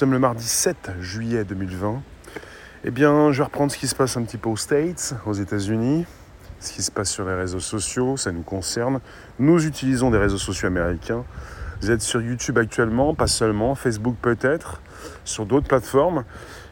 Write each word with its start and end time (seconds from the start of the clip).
sommes 0.00 0.12
le 0.12 0.18
mardi 0.18 0.48
7 0.48 0.92
juillet 0.98 1.44
2020. 1.44 2.02
Eh 2.84 2.90
bien, 2.90 3.32
je 3.32 3.36
vais 3.36 3.44
reprendre 3.44 3.70
ce 3.70 3.76
qui 3.76 3.86
se 3.86 3.94
passe 3.94 4.16
un 4.16 4.22
petit 4.22 4.38
peu 4.38 4.48
aux 4.48 4.56
States, 4.56 5.14
aux 5.26 5.34
États-Unis, 5.34 6.06
ce 6.58 6.72
qui 6.72 6.80
se 6.80 6.90
passe 6.90 7.10
sur 7.10 7.26
les 7.26 7.34
réseaux 7.34 7.60
sociaux, 7.60 8.16
ça 8.16 8.32
nous 8.32 8.40
concerne. 8.40 9.00
Nous 9.38 9.66
utilisons 9.66 10.10
des 10.10 10.16
réseaux 10.16 10.38
sociaux 10.38 10.68
américains. 10.68 11.22
Vous 11.82 11.90
êtes 11.90 12.00
sur 12.00 12.22
YouTube 12.22 12.56
actuellement, 12.56 13.14
pas 13.14 13.26
seulement, 13.26 13.74
Facebook 13.74 14.16
peut-être, 14.22 14.80
sur 15.26 15.44
d'autres 15.44 15.68
plateformes. 15.68 16.24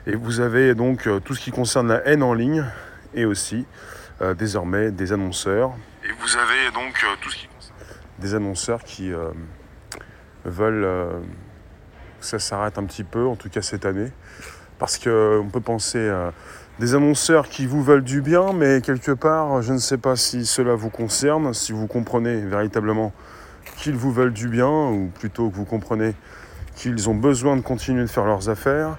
Et 0.06 0.16
vous 0.16 0.40
avez 0.40 0.74
donc 0.74 1.06
euh, 1.06 1.20
tout 1.20 1.34
ce 1.34 1.40
qui 1.42 1.50
concerne 1.50 1.88
la 1.88 2.02
haine 2.08 2.22
en 2.22 2.32
ligne 2.32 2.64
et 3.12 3.26
aussi 3.26 3.66
euh, 4.22 4.32
désormais 4.32 4.90
des 4.90 5.12
annonceurs. 5.12 5.74
Et 6.02 6.12
vous 6.18 6.36
avez 6.38 6.70
donc 6.72 6.94
euh, 7.04 7.14
tout 7.20 7.28
ce 7.28 7.36
qui 7.36 7.48
concerne 7.48 7.76
des 8.20 8.34
annonceurs 8.34 8.82
qui 8.84 9.12
veulent 10.46 11.22
que 12.20 12.26
ça 12.26 12.38
s'arrête 12.38 12.78
un 12.78 12.84
petit 12.84 13.04
peu, 13.04 13.26
en 13.26 13.36
tout 13.36 13.48
cas 13.48 13.62
cette 13.62 13.86
année. 13.86 14.10
Parce 14.78 14.98
qu'on 14.98 15.48
peut 15.52 15.60
penser 15.60 16.08
à 16.08 16.32
des 16.78 16.94
annonceurs 16.94 17.48
qui 17.48 17.66
vous 17.66 17.82
veulent 17.82 18.04
du 18.04 18.20
bien, 18.22 18.52
mais 18.52 18.80
quelque 18.80 19.12
part, 19.12 19.62
je 19.62 19.72
ne 19.72 19.78
sais 19.78 19.98
pas 19.98 20.14
si 20.14 20.46
cela 20.46 20.74
vous 20.74 20.90
concerne, 20.90 21.52
si 21.52 21.72
vous 21.72 21.86
comprenez 21.86 22.40
véritablement 22.42 23.12
qu'ils 23.76 23.96
vous 23.96 24.12
veulent 24.12 24.32
du 24.32 24.48
bien, 24.48 24.68
ou 24.68 25.10
plutôt 25.18 25.50
que 25.50 25.56
vous 25.56 25.64
comprenez 25.64 26.14
qu'ils 26.76 27.08
ont 27.08 27.14
besoin 27.14 27.56
de 27.56 27.62
continuer 27.62 28.02
de 28.02 28.06
faire 28.06 28.24
leurs 28.24 28.48
affaires, 28.48 28.96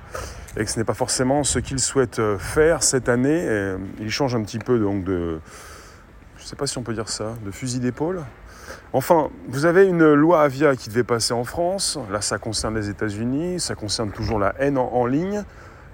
et 0.57 0.65
que 0.65 0.71
ce 0.71 0.77
n'est 0.77 0.85
pas 0.85 0.93
forcément 0.93 1.45
ce 1.45 1.59
qu'ils 1.59 1.79
souhaitent 1.79 2.21
faire 2.37 2.83
cette 2.83 3.07
année. 3.07 3.45
Et 3.45 3.75
ils 3.99 4.11
changent 4.11 4.35
un 4.35 4.43
petit 4.43 4.59
peu 4.59 4.79
donc 4.79 5.05
de, 5.05 5.39
je 6.37 6.43
ne 6.43 6.47
sais 6.47 6.57
pas 6.57 6.67
si 6.67 6.77
on 6.77 6.83
peut 6.83 6.93
dire 6.93 7.07
ça, 7.07 7.33
de 7.45 7.51
fusil 7.51 7.79
d'épaule. 7.79 8.23
Enfin, 8.93 9.29
vous 9.47 9.65
avez 9.65 9.85
une 9.85 10.13
loi 10.13 10.41
Avia 10.41 10.75
qui 10.75 10.89
devait 10.89 11.03
passer 11.03 11.33
en 11.33 11.43
France. 11.43 11.99
Là, 12.11 12.21
ça 12.21 12.37
concerne 12.37 12.75
les 12.75 12.89
États-Unis, 12.89 13.59
ça 13.59 13.75
concerne 13.75 14.11
toujours 14.11 14.39
la 14.39 14.55
haine 14.59 14.77
en, 14.77 15.05
ligne, 15.05 15.43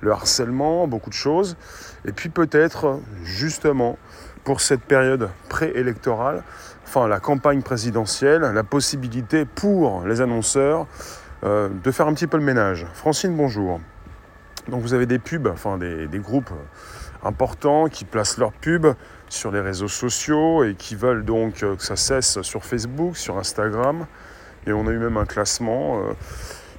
le 0.02 0.12
harcèlement, 0.12 0.88
beaucoup 0.88 1.10
de 1.10 1.16
choses. 1.16 1.58
Et 2.06 2.12
puis 2.12 2.30
peut-être, 2.30 3.00
justement, 3.24 3.98
pour 4.44 4.62
cette 4.62 4.82
période 4.82 5.30
préélectorale, 5.50 6.44
enfin 6.86 7.08
la 7.08 7.20
campagne 7.20 7.62
présidentielle, 7.62 8.42
la 8.42 8.64
possibilité 8.64 9.46
pour 9.46 10.06
les 10.06 10.22
annonceurs 10.22 10.88
euh, 11.44 11.70
de 11.84 11.92
faire 11.92 12.08
un 12.08 12.14
petit 12.14 12.28
peu 12.28 12.38
le 12.38 12.44
ménage. 12.44 12.86
Francine, 12.94 13.36
bonjour. 13.36 13.82
Donc 14.70 14.82
vous 14.82 14.94
avez 14.94 15.06
des 15.06 15.20
pubs, 15.20 15.48
enfin 15.48 15.78
des, 15.78 16.08
des 16.08 16.20
groupes 16.20 16.52
importants 17.24 17.88
qui 17.90 18.06
placent 18.06 18.38
leurs 18.38 18.54
pubs 18.54 18.96
sur 19.36 19.52
les 19.52 19.60
réseaux 19.60 19.90
sociaux 19.90 20.64
et 20.64 20.76
qui 20.76 20.96
veulent 20.96 21.26
donc 21.26 21.62
euh, 21.62 21.76
que 21.76 21.84
ça 21.84 21.96
cesse 21.96 22.42
sur 22.42 22.64
Facebook, 22.64 23.18
sur 23.18 23.38
Instagram. 23.38 24.08
Et 24.66 24.74
on 24.74 24.88
a 24.88 24.92
eu 24.92 24.98
même 24.98 25.18
un 25.18 25.26
classement. 25.26 26.00
Euh, 26.00 26.14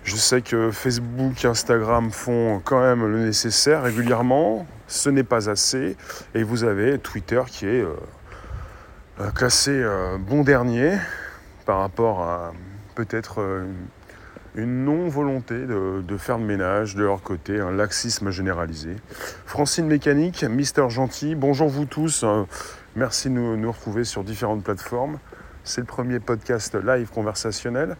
je 0.02 0.16
sais 0.16 0.40
que 0.40 0.70
Facebook 0.70 1.44
Instagram 1.44 2.10
font 2.10 2.60
quand 2.64 2.80
même 2.80 3.06
le 3.06 3.24
nécessaire 3.24 3.82
régulièrement. 3.82 4.66
Ce 4.88 5.10
n'est 5.10 5.24
pas 5.24 5.50
assez. 5.50 5.96
Et 6.34 6.42
vous 6.42 6.64
avez 6.64 6.98
Twitter 6.98 7.42
qui 7.46 7.66
est 7.66 7.84
euh, 7.84 9.30
classé 9.34 9.84
bon 10.20 10.42
dernier 10.42 10.96
par 11.64 11.80
rapport 11.80 12.22
à 12.22 12.52
peut-être 12.94 13.64
une 14.56 14.84
non-volonté 14.84 15.54
de, 15.54 16.16
faire 16.16 16.38
le 16.38 16.44
ménage 16.44 16.94
de 16.94 17.04
leur 17.04 17.22
côté, 17.22 17.60
un 17.60 17.70
laxisme 17.70 18.30
généralisé. 18.30 18.96
Francine 19.44 19.86
Mécanique, 19.86 20.44
Mister 20.44 20.88
Gentil, 20.88 21.34
bonjour 21.34 21.68
vous 21.68 21.84
tous, 21.84 22.24
euh, 22.24 22.44
merci 22.94 23.28
de 23.28 23.34
nous, 23.34 23.70
retrouver 23.70 24.04
sur 24.04 24.24
différentes 24.24 24.64
plateformes. 24.64 25.18
C'est 25.62 25.82
le 25.82 25.86
premier 25.86 26.20
podcast 26.20 26.74
live 26.74 27.10
conversationnel. 27.10 27.96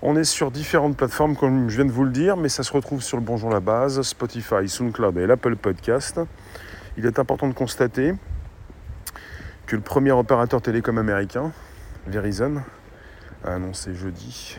On 0.00 0.16
est 0.16 0.24
sur 0.24 0.50
différentes 0.50 0.96
plateformes, 0.96 1.34
comme 1.34 1.68
je 1.68 1.76
viens 1.76 1.86
de 1.86 1.90
vous 1.90 2.04
le 2.04 2.10
dire, 2.10 2.36
mais 2.36 2.48
ça 2.48 2.62
se 2.62 2.72
retrouve 2.72 3.02
sur 3.02 3.16
le 3.16 3.22
Bonjour 3.24 3.50
la 3.50 3.60
Base, 3.60 4.00
Spotify, 4.02 4.68
SoundCloud 4.68 5.16
et 5.18 5.26
l'Apple 5.26 5.56
Podcast. 5.56 6.20
Il 6.96 7.06
est 7.06 7.18
important 7.18 7.48
de 7.48 7.54
constater 7.54 8.14
que 9.66 9.74
le 9.74 9.82
premier 9.82 10.12
opérateur 10.12 10.62
télécom 10.62 10.96
américain, 10.98 11.50
Verizon, 12.06 12.62
a 13.44 13.54
annoncé 13.54 13.94
jeudi 13.94 14.58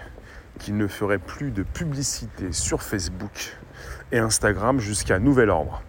qu'il 0.60 0.78
ne 0.78 0.88
ferait 0.88 1.18
plus 1.18 1.52
de 1.52 1.64
publicité 1.64 2.52
sur 2.52 2.84
Facebook 2.84 3.58
et 4.12 4.20
Instagram 4.20 4.80
jusqu'à 4.80 5.18
nouvel 5.18 5.50
ordre. 5.50 5.82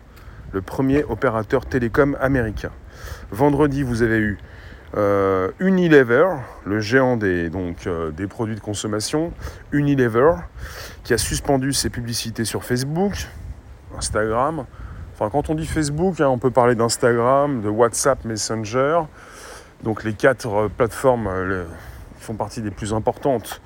Le 0.53 0.63
premier 0.63 1.05
opérateur 1.05 1.67
télécom 1.67 2.17
américain. 2.21 2.71
Vendredi, 3.31 3.83
vous 3.83 4.03
avez 4.03 4.19
eu 4.19 4.39
euh, 4.97 5.51
Unilever, 5.61 6.27
le 6.65 6.81
géant 6.81 7.17
des, 7.17 7.51
donc, 7.51 7.87
euh, 7.87 8.11
des 8.11 8.27
produits 8.27 8.57
de 8.57 8.61
consommation, 8.61 9.33
Unilever, 9.73 10.33
qui 11.05 11.15
a 11.15 11.19
suspendu 11.19 11.73
ses 11.73 11.91
publicités 11.91 12.45
sur 12.45 12.65
Facebook, 12.65 13.29
Instagram. 13.97 14.67
Enfin, 15.15 15.31
quand 15.31 15.51
on 15.51 15.55
dit 15.55 15.67
Facebook, 15.67 16.21
hein, 16.21 16.29
on 16.29 16.39
peut 16.39 16.51
parler 16.51 16.75
d'Instagram, 16.75 17.61
de 17.61 17.69
WhatsApp, 17.69 18.25
Messenger. 18.25 19.03
Donc 19.85 20.05
les 20.05 20.15
quatre 20.15 20.49
euh, 20.49 20.69
plateformes 20.69 21.29
font 22.19 22.35
partie 22.35 22.61
des 22.61 22.71
plus 22.71 22.93
importantes 22.93 23.61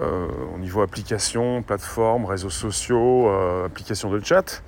euh, 0.00 0.26
au 0.54 0.58
niveau 0.58 0.82
application, 0.82 1.62
plateforme, 1.62 2.24
réseaux 2.24 2.50
sociaux, 2.50 3.28
euh, 3.28 3.66
applications 3.66 4.10
de 4.10 4.18
chat. 4.24 4.62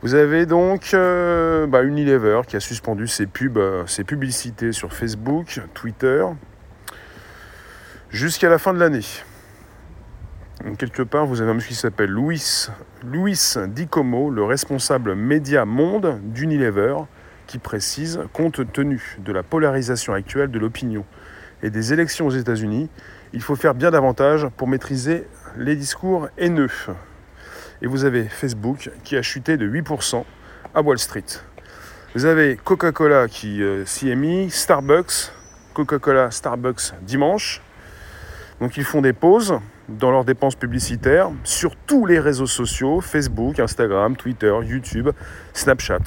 Vous 0.00 0.14
avez 0.14 0.46
donc 0.46 0.90
euh, 0.94 1.66
bah, 1.66 1.82
Unilever 1.82 2.42
qui 2.46 2.54
a 2.54 2.60
suspendu 2.60 3.08
ses 3.08 3.26
publicités 3.26 4.70
sur 4.70 4.92
Facebook, 4.92 5.60
Twitter, 5.72 6.24
jusqu'à 8.10 8.48
la 8.48 8.58
fin 8.58 8.72
de 8.72 8.78
l'année. 8.78 9.04
quelque 10.78 11.02
part, 11.02 11.26
vous 11.26 11.40
avez 11.40 11.50
un 11.50 11.54
monsieur 11.54 11.70
qui 11.70 11.74
s'appelle 11.74 12.10
Louis, 12.10 12.68
Louis 13.04 13.54
Dicomo, 13.68 14.30
le 14.30 14.44
responsable 14.44 15.16
média 15.16 15.64
monde 15.64 16.20
d'Unilever, 16.22 16.96
qui 17.48 17.58
précise, 17.58 18.20
compte 18.32 18.72
tenu 18.72 19.16
de 19.18 19.32
la 19.32 19.42
polarisation 19.42 20.12
actuelle 20.12 20.50
de 20.50 20.58
l'opinion 20.58 21.04
et 21.62 21.70
des 21.70 21.92
élections 21.92 22.26
aux 22.26 22.30
États-Unis, 22.30 22.88
il 23.34 23.42
faut 23.42 23.56
faire 23.56 23.74
bien 23.74 23.90
davantage 23.90 24.46
pour 24.56 24.68
maîtriser 24.68 25.26
les 25.56 25.74
discours 25.74 26.28
haineux. 26.38 26.70
Et 27.82 27.86
vous 27.88 28.04
avez 28.04 28.28
Facebook 28.28 28.90
qui 29.02 29.16
a 29.16 29.22
chuté 29.22 29.56
de 29.56 29.68
8% 29.68 30.24
à 30.72 30.80
Wall 30.80 30.98
Street. 31.00 31.24
Vous 32.14 32.26
avez 32.26 32.56
Coca-Cola 32.56 33.26
qui 33.26 33.60
euh, 33.60 33.84
s'y 33.84 34.08
est 34.08 34.14
mis, 34.14 34.50
Starbucks, 34.50 35.32
Coca-Cola, 35.74 36.30
Starbucks 36.30 36.94
dimanche. 37.02 37.60
Donc 38.60 38.76
ils 38.76 38.84
font 38.84 39.02
des 39.02 39.12
pauses 39.12 39.58
dans 39.88 40.12
leurs 40.12 40.24
dépenses 40.24 40.54
publicitaires 40.54 41.30
sur 41.42 41.74
tous 41.74 42.06
les 42.06 42.20
réseaux 42.20 42.46
sociaux, 42.46 43.00
Facebook, 43.00 43.58
Instagram, 43.58 44.16
Twitter, 44.16 44.54
YouTube, 44.64 45.10
Snapchat. 45.52 46.04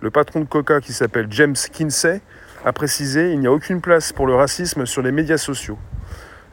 Le 0.00 0.10
patron 0.12 0.40
de 0.40 0.44
Coca 0.44 0.80
qui 0.80 0.92
s'appelle 0.92 1.26
James 1.30 1.56
Kinsey 1.72 2.20
a 2.64 2.72
précisé 2.72 3.32
il 3.32 3.40
n'y 3.40 3.48
a 3.48 3.52
aucune 3.52 3.80
place 3.80 4.12
pour 4.12 4.28
le 4.28 4.36
racisme 4.36 4.86
sur 4.86 5.02
les 5.02 5.10
médias 5.10 5.38
sociaux. 5.38 5.76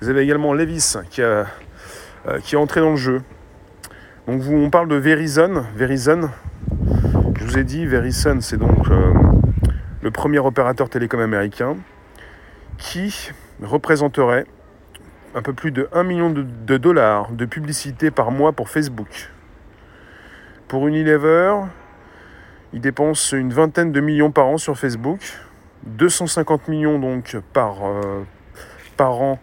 Vous 0.01 0.09
avez 0.09 0.22
également 0.22 0.53
Levis 0.53 0.97
qui, 1.12 1.22
a, 1.22 1.45
euh, 2.25 2.39
qui 2.41 2.56
est 2.56 2.57
entré 2.57 2.81
dans 2.81 2.89
le 2.89 2.95
jeu. 2.95 3.22
Donc 4.25 4.41
on 4.50 4.72
parle 4.72 4.88
de 4.88 4.95
Verizon. 4.95 5.63
Verizon, 5.75 6.31
je 7.35 7.44
vous 7.45 7.59
ai 7.59 7.63
dit, 7.63 7.85
Verizon, 7.85 8.40
c'est 8.41 8.57
donc 8.57 8.90
euh, 8.90 9.13
le 10.01 10.09
premier 10.09 10.40
opérateur 10.40 10.90
télécom 10.90 11.19
américain 11.19 11.78
qui 12.79 13.29
représenterait 13.61 14.47
un 15.35 15.44
peu 15.44 15.53
plus 15.53 15.69
de 15.69 15.88
1 15.94 16.01
million 16.01 16.31
de, 16.31 16.41
de 16.41 16.78
dollars 16.78 17.31
de 17.31 17.45
publicité 17.45 18.09
par 18.09 18.31
mois 18.31 18.53
pour 18.53 18.69
Facebook. 18.69 19.29
Pour 20.67 20.88
Unilever, 20.88 21.57
il 22.73 22.81
dépense 22.81 23.34
une 23.34 23.53
vingtaine 23.53 23.91
de 23.91 24.01
millions 24.01 24.31
par 24.31 24.47
an 24.47 24.57
sur 24.57 24.79
Facebook, 24.79 25.19
250 25.84 26.69
millions 26.69 26.97
donc 26.97 27.38
par, 27.53 27.85
euh, 27.85 28.23
par 28.97 29.22
an 29.22 29.40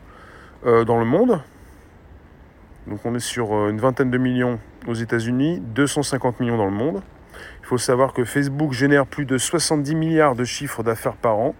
euh, 0.66 0.84
dans 0.84 0.98
le 0.98 1.04
monde. 1.04 1.40
Donc 2.88 2.98
on 3.04 3.14
est 3.14 3.20
sur 3.20 3.54
euh, 3.54 3.70
une 3.70 3.78
vingtaine 3.78 4.10
de 4.10 4.18
millions 4.18 4.58
aux 4.88 4.94
États-Unis, 4.94 5.60
250 5.60 6.40
millions 6.40 6.56
dans 6.56 6.66
le 6.66 6.72
monde. 6.72 7.00
Il 7.60 7.66
faut 7.66 7.78
savoir 7.78 8.12
que 8.12 8.24
Facebook 8.24 8.72
génère 8.72 9.06
plus 9.06 9.24
de 9.24 9.38
70 9.38 9.94
milliards 9.94 10.34
de 10.34 10.42
chiffres 10.42 10.82
d'affaires 10.82 11.14
par 11.14 11.38
an. 11.38 11.54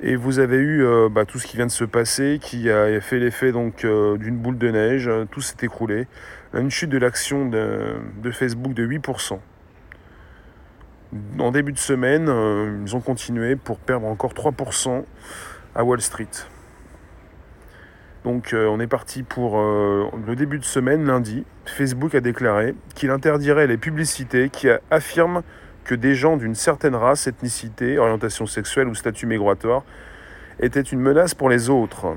Et 0.00 0.16
vous 0.16 0.38
avez 0.38 0.56
eu 0.56 0.82
euh, 0.84 1.10
bah, 1.10 1.26
tout 1.26 1.38
ce 1.38 1.46
qui 1.46 1.56
vient 1.56 1.66
de 1.66 1.70
se 1.70 1.84
passer, 1.84 2.38
qui 2.40 2.70
a 2.70 2.98
fait 3.02 3.18
l'effet 3.18 3.52
donc 3.52 3.84
d'une 3.84 4.38
boule 4.38 4.56
de 4.56 4.70
neige, 4.70 5.10
tout 5.30 5.42
s'est 5.42 5.58
écroulé. 5.60 6.06
Une 6.54 6.70
chute 6.70 6.90
de 6.90 6.98
l'action 6.98 7.46
de, 7.46 7.96
de, 8.22 8.30
Facebook 8.30 8.72
de 8.72 8.86
8%. 8.86 9.38
En 11.38 11.50
début 11.50 11.72
de 11.72 11.78
semaine, 11.78 12.32
ils 12.86 12.96
ont 12.96 13.00
continué 13.00 13.54
pour 13.54 13.78
perdre 13.78 14.06
encore 14.06 14.32
3% 14.32 15.04
à 15.74 15.84
Wall 15.84 16.00
Street. 16.00 16.28
Donc 18.24 18.52
euh, 18.52 18.66
on 18.66 18.78
est 18.78 18.86
parti 18.86 19.22
pour 19.22 19.58
euh, 19.58 20.08
le 20.26 20.36
début 20.36 20.58
de 20.58 20.64
semaine, 20.64 21.04
lundi. 21.04 21.44
Facebook 21.66 22.14
a 22.14 22.20
déclaré 22.20 22.74
qu'il 22.94 23.10
interdirait 23.10 23.66
les 23.66 23.76
publicités 23.76 24.48
qui 24.48 24.68
affirment 24.90 25.42
que 25.84 25.94
des 25.94 26.14
gens 26.14 26.36
d'une 26.36 26.54
certaine 26.54 26.94
race, 26.94 27.26
ethnicité, 27.26 27.98
orientation 27.98 28.46
sexuelle 28.46 28.86
ou 28.86 28.94
statut 28.94 29.26
migratoire 29.26 29.82
étaient 30.60 30.80
une 30.80 31.00
menace 31.00 31.34
pour 31.34 31.48
les 31.48 31.70
autres. 31.70 32.16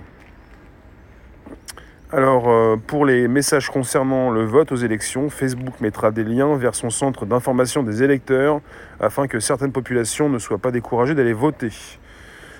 Alors, 2.12 2.50
euh, 2.50 2.76
pour 2.78 3.06
les 3.06 3.28
messages 3.28 3.70
concernant 3.70 4.30
le 4.30 4.46
vote 4.46 4.72
aux 4.72 4.76
élections, 4.76 5.30
Facebook 5.32 5.82
mettra 5.82 6.12
des 6.12 6.24
liens 6.24 6.56
vers 6.56 6.76
son 6.76 6.92
centre 6.92 7.26
d'information 7.26 7.82
des 7.82 8.04
électeurs 8.04 8.62
afin 9.00 9.28
que 9.28 9.40
certaines 9.40 9.72
populations 9.72 10.30
ne 10.30 10.38
soient 10.38 10.60
pas 10.60 10.72
découragées 10.72 11.16
d'aller 11.16 11.34
voter. 11.34 11.72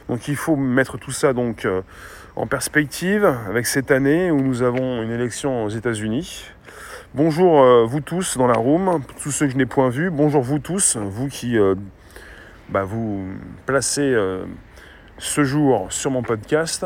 Donc, 0.10 0.28
il 0.28 0.36
faut 0.36 0.56
mettre 0.56 0.98
tout 0.98 1.12
ça 1.12 1.34
donc 1.34 1.66
euh, 1.66 1.82
en 2.36 2.48
perspective 2.48 3.26
avec 3.48 3.66
cette 3.66 3.92
année 3.92 4.32
où 4.32 4.42
nous 4.42 4.62
avons 4.62 5.02
une 5.02 5.12
élection 5.12 5.64
aux 5.64 5.70
États-Unis. 5.70 6.46
Bonjour 7.14 7.62
euh, 7.62 7.86
vous 7.86 8.02
tous 8.02 8.38
dans 8.38 8.48
la 8.48 8.58
room, 8.58 9.02
tous 9.22 9.32
ceux 9.32 9.46
que 9.48 9.54
je 9.54 9.58
n'ai 9.58 9.66
point 9.66 9.90
vus. 9.90 10.10
Bonjour 10.10 10.42
vous 10.42 10.60
tous, 10.60 10.98
vous 10.98 11.28
qui 11.28 11.58
bah, 12.70 12.84
vous 12.84 13.26
placez 13.66 14.16
ce 15.18 15.44
jour 15.44 15.88
sur 15.92 16.12
mon 16.12 16.24
podcast. 16.24 16.86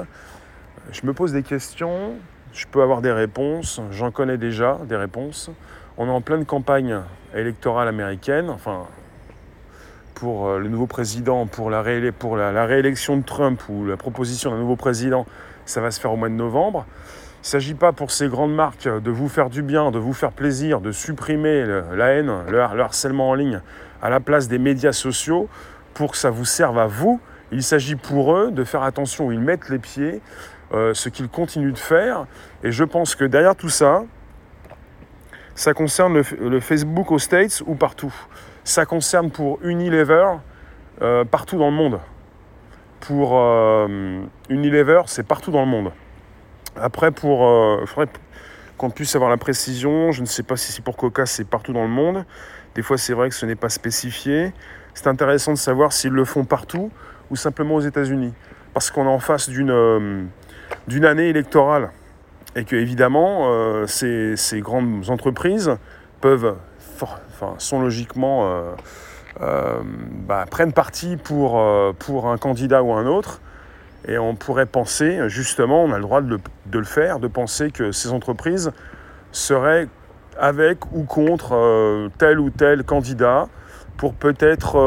Je 0.92 1.06
me 1.06 1.13
pose 1.13 1.33
des 1.33 1.44
questions 1.44 2.16
je 2.54 2.66
peux 2.66 2.81
avoir 2.81 3.01
des 3.01 3.12
réponses, 3.12 3.81
j'en 3.92 4.12
connais 4.12 4.38
déjà 4.38 4.80
des 4.86 4.95
réponses. 4.95 5.51
On 5.98 6.07
est 6.07 6.12
en 6.12 6.21
pleine 6.21 6.45
campagne 6.45 7.01
électorale 7.36 7.88
américaine, 7.88 8.50
enfin 8.50 8.88
pour 10.19 10.48
euh, 10.48 10.60
le 10.60 10.69
nouveau 10.69 10.88
président, 10.88 11.45
pour, 11.45 11.69
la, 11.69 11.81
réélection 11.81 13.18
de 13.18 13.24
Trump 13.24 13.62
ou 13.69 13.86
la 13.86 13.98
proposition 13.98 14.51
d'un 14.51 14.57
nouveau 14.57 14.75
président, 14.75 15.25
ça 15.66 15.81
va 15.81 15.92
se 15.92 16.00
faire 16.00 16.12
au 16.12 16.18
mois 16.18 16.30
de 16.30 16.33
novembre. 16.33 16.86
Il 17.38 17.44
ne 17.44 17.48
s'agit 17.48 17.74
pas 17.74 17.94
pour 17.94 18.12
ces 18.12 18.27
grandes 18.27 18.54
marques 18.54 18.88
de 18.88 19.12
vous 19.12 19.30
faire 19.30 19.50
du 19.50 19.62
bien, 19.62 19.92
de 19.92 20.00
vous 20.00 20.13
faire 20.13 20.33
plaisir, 20.33 20.81
de 20.81 20.92
supprimer 20.92 21.66
la 21.94 22.07
haine, 22.07 22.31
le 22.50 22.60
harcèlement 22.60 23.30
en 23.30 23.33
ligne 23.33 23.62
à 24.01 24.10
la 24.10 24.19
place 24.19 24.48
des 24.48 24.60
médias 24.60 24.92
sociaux 24.92 25.48
pour 25.94 26.12
que 26.12 26.18
ça 26.18 26.30
vous 26.30 26.45
serve 26.45 26.77
à 26.77 26.88
vous. 26.88 27.19
Il 27.51 27.63
s'agit 27.63 27.95
pour 27.95 28.36
eux 28.36 28.51
de 28.51 28.63
faire 28.63 28.83
attention 28.83 29.27
où 29.27 29.31
ils 29.31 29.39
mettent 29.39 29.69
les 29.69 29.80
pieds, 29.80 30.21
euh, 30.74 30.94
ce 30.94 31.10
qu'ils 31.10 31.30
continuent 31.30 31.74
de 31.74 31.77
faire. 31.80 32.25
Et 32.63 32.71
je 32.71 32.83
pense 32.83 33.16
que 33.16 33.25
derrière 33.25 33.56
tout 33.56 33.69
ça, 33.69 34.04
ça 35.56 35.74
concerne 35.74 36.21
le, 36.39 36.60
Facebook 36.60 37.12
aux 37.12 37.19
States 37.19 37.63
ou 37.66 37.75
partout. 37.75 38.13
Ça 38.69 38.86
concerne 38.86 39.31
pour 39.31 39.57
Unilever 39.63 40.27
euh, 41.01 41.25
partout 41.25 41.57
dans 41.57 41.71
le 41.71 41.75
monde. 41.75 42.00
Pour 43.00 43.31
euh, 43.33 44.21
Unilever, 44.48 45.01
c'est 45.07 45.25
partout 45.25 45.50
dans 45.50 45.62
le 45.62 45.66
monde. 45.66 45.92
Après, 46.80 47.10
pour, 47.10 47.39
il 47.81 47.88
faudrait 47.88 48.12
qu'on 48.77 48.92
puisse 48.92 49.16
avoir 49.16 49.31
la 49.31 49.38
précision. 49.38 50.12
Je 50.12 50.21
ne 50.21 50.27
sais 50.27 50.44
pas 50.44 50.56
si 50.56 50.71
c'est 50.71 50.83
pour 50.83 50.98
Coca, 50.98 51.25
c'est 51.25 51.45
partout 51.45 51.74
dans 51.74 51.81
le 51.81 51.89
monde. 51.89 52.25
Des 52.75 52.83
fois, 52.83 53.00
c'est 53.00 53.13
vrai 53.13 53.30
que 53.30 53.33
ce 53.33 53.48
n'est 53.48 53.56
pas 53.56 53.69
spécifié. 53.69 54.54
C'est 54.94 55.07
intéressant 55.07 55.54
de 55.54 55.57
savoir 55.57 55.92
s'ils 55.92 56.12
le 56.12 56.24
font 56.24 56.45
partout 56.45 56.92
ou 57.31 57.36
simplement 57.36 57.74
aux 57.74 57.81
États-Unis. 57.81 58.36
Parce 58.75 58.92
qu'on 58.92 59.06
est 59.06 59.10
en 59.10 59.18
face 59.18 59.50
d'une 59.50 60.30
année 61.06 61.30
électorale. 61.30 61.89
Et 62.56 62.66
que 62.66 62.75
évidemment, 62.75 63.50
euh, 63.51 63.88
ces, 63.88 64.62
grandes 64.62 65.10
entreprises 65.10 65.75
peuvent, 66.21 66.56
sont 67.57 67.81
logiquement 67.81 68.45
euh, 68.45 68.71
euh, 69.41 69.80
bah, 69.83 70.45
prennent 70.50 70.74
parti 70.74 71.18
pour, 71.18 71.62
pour 72.00 72.27
un 72.27 72.38
candidat 72.38 72.83
ou 72.83 72.94
un 72.94 73.06
autre. 73.06 73.41
Et 74.07 74.18
on 74.18 74.36
pourrait 74.36 74.65
penser, 74.65 75.19
justement, 75.27 75.83
on 75.83 75.91
a 75.91 75.97
le 75.97 76.03
droit 76.03 76.21
de 76.21 76.30
le, 76.30 76.39
de 76.68 76.80
le 76.80 76.86
faire, 76.86 77.19
de 77.19 77.27
penser 77.27 77.69
que 77.69 77.91
ces 77.91 78.12
entreprises 78.12 78.71
seraient 79.31 79.88
avec 80.38 80.86
ou 80.94 81.03
contre 81.03 82.09
tel 82.18 82.39
ou 82.39 82.50
tel 82.50 82.83
candidat 82.83 83.47
pour 83.97 84.13
peut-être 84.13 84.77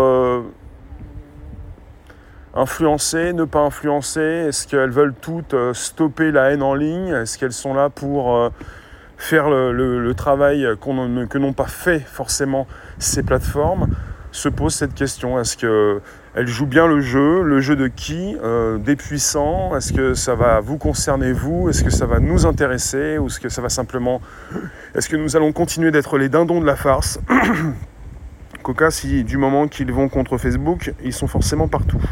influencer, 2.55 3.32
ne 3.32 3.44
pas 3.44 3.60
influencer 3.60 4.20
Est-ce 4.20 4.66
qu'elles 4.66 4.90
veulent 4.90 5.14
toutes 5.14 5.55
euh, 5.55 5.75
stopper 5.75 6.31
la 6.31 6.50
haine 6.50 6.62
en 6.62 6.75
ligne? 6.75 7.08
Est-ce 7.08 7.38
qu'elles 7.38 7.52
sont 7.52 7.75
là 7.75 7.88
pour 7.90 8.37
euh, 8.37 8.50
faire 9.22 9.48
le, 9.48 10.12
travail 10.14 10.69
que 10.80 11.38
n'ont 11.38 11.52
pas 11.52 11.66
fait 11.66 12.00
forcément 12.00 12.66
ces 12.98 13.22
plateformes 13.22 13.88
Se 14.32 14.48
pose 14.48 14.74
cette 14.74 14.94
question. 14.94 15.38
Est-ce 15.38 15.56
qu'elles 15.56 16.46
jouent 16.46 16.66
bien 16.66 16.86
le 16.86 17.00
jeu 17.00 17.42
Le 17.42 17.60
jeu 17.60 17.76
de 17.76 17.86
qui 17.86 18.36
euh, 18.42 18.78
Des 18.78 18.96
puissants? 18.96 19.76
Est-ce 19.76 19.92
que 19.92 20.14
ça 20.14 20.34
va 20.34 20.60
vous 20.60 20.76
concerner 20.76 21.32
vous? 21.32 21.69
Est-ce 21.69 21.84
que 21.84 21.90
ça 21.90 22.04
va 22.04 22.19
nous 22.19 22.46
intéresser? 22.46 23.19
Ou 23.19 23.28
est-ce 23.28 23.40
que 23.40 23.48
ça 23.48 23.62
va 23.62 23.69
simplement... 23.69 24.20
Est-ce 24.94 25.08
que 25.08 25.16
nous 25.16 25.36
allons 25.36 25.52
continuer 25.52 25.92
d'être 25.92 26.19
les 26.19 26.28
dindons 26.28 26.60
de 26.60 26.66
la 26.66 26.76
farce? 26.76 27.20
Coca, 28.62 28.90
si 28.90 29.24
du 29.24 29.38
moment 29.38 29.69
qu'ils 29.69 29.92
vont 29.92 30.08
contre 30.08 30.36
Facebook, 30.36 30.92
ils 31.04 31.12
sont 31.12 31.26
forcément 31.28 31.69
partout. 31.69 32.02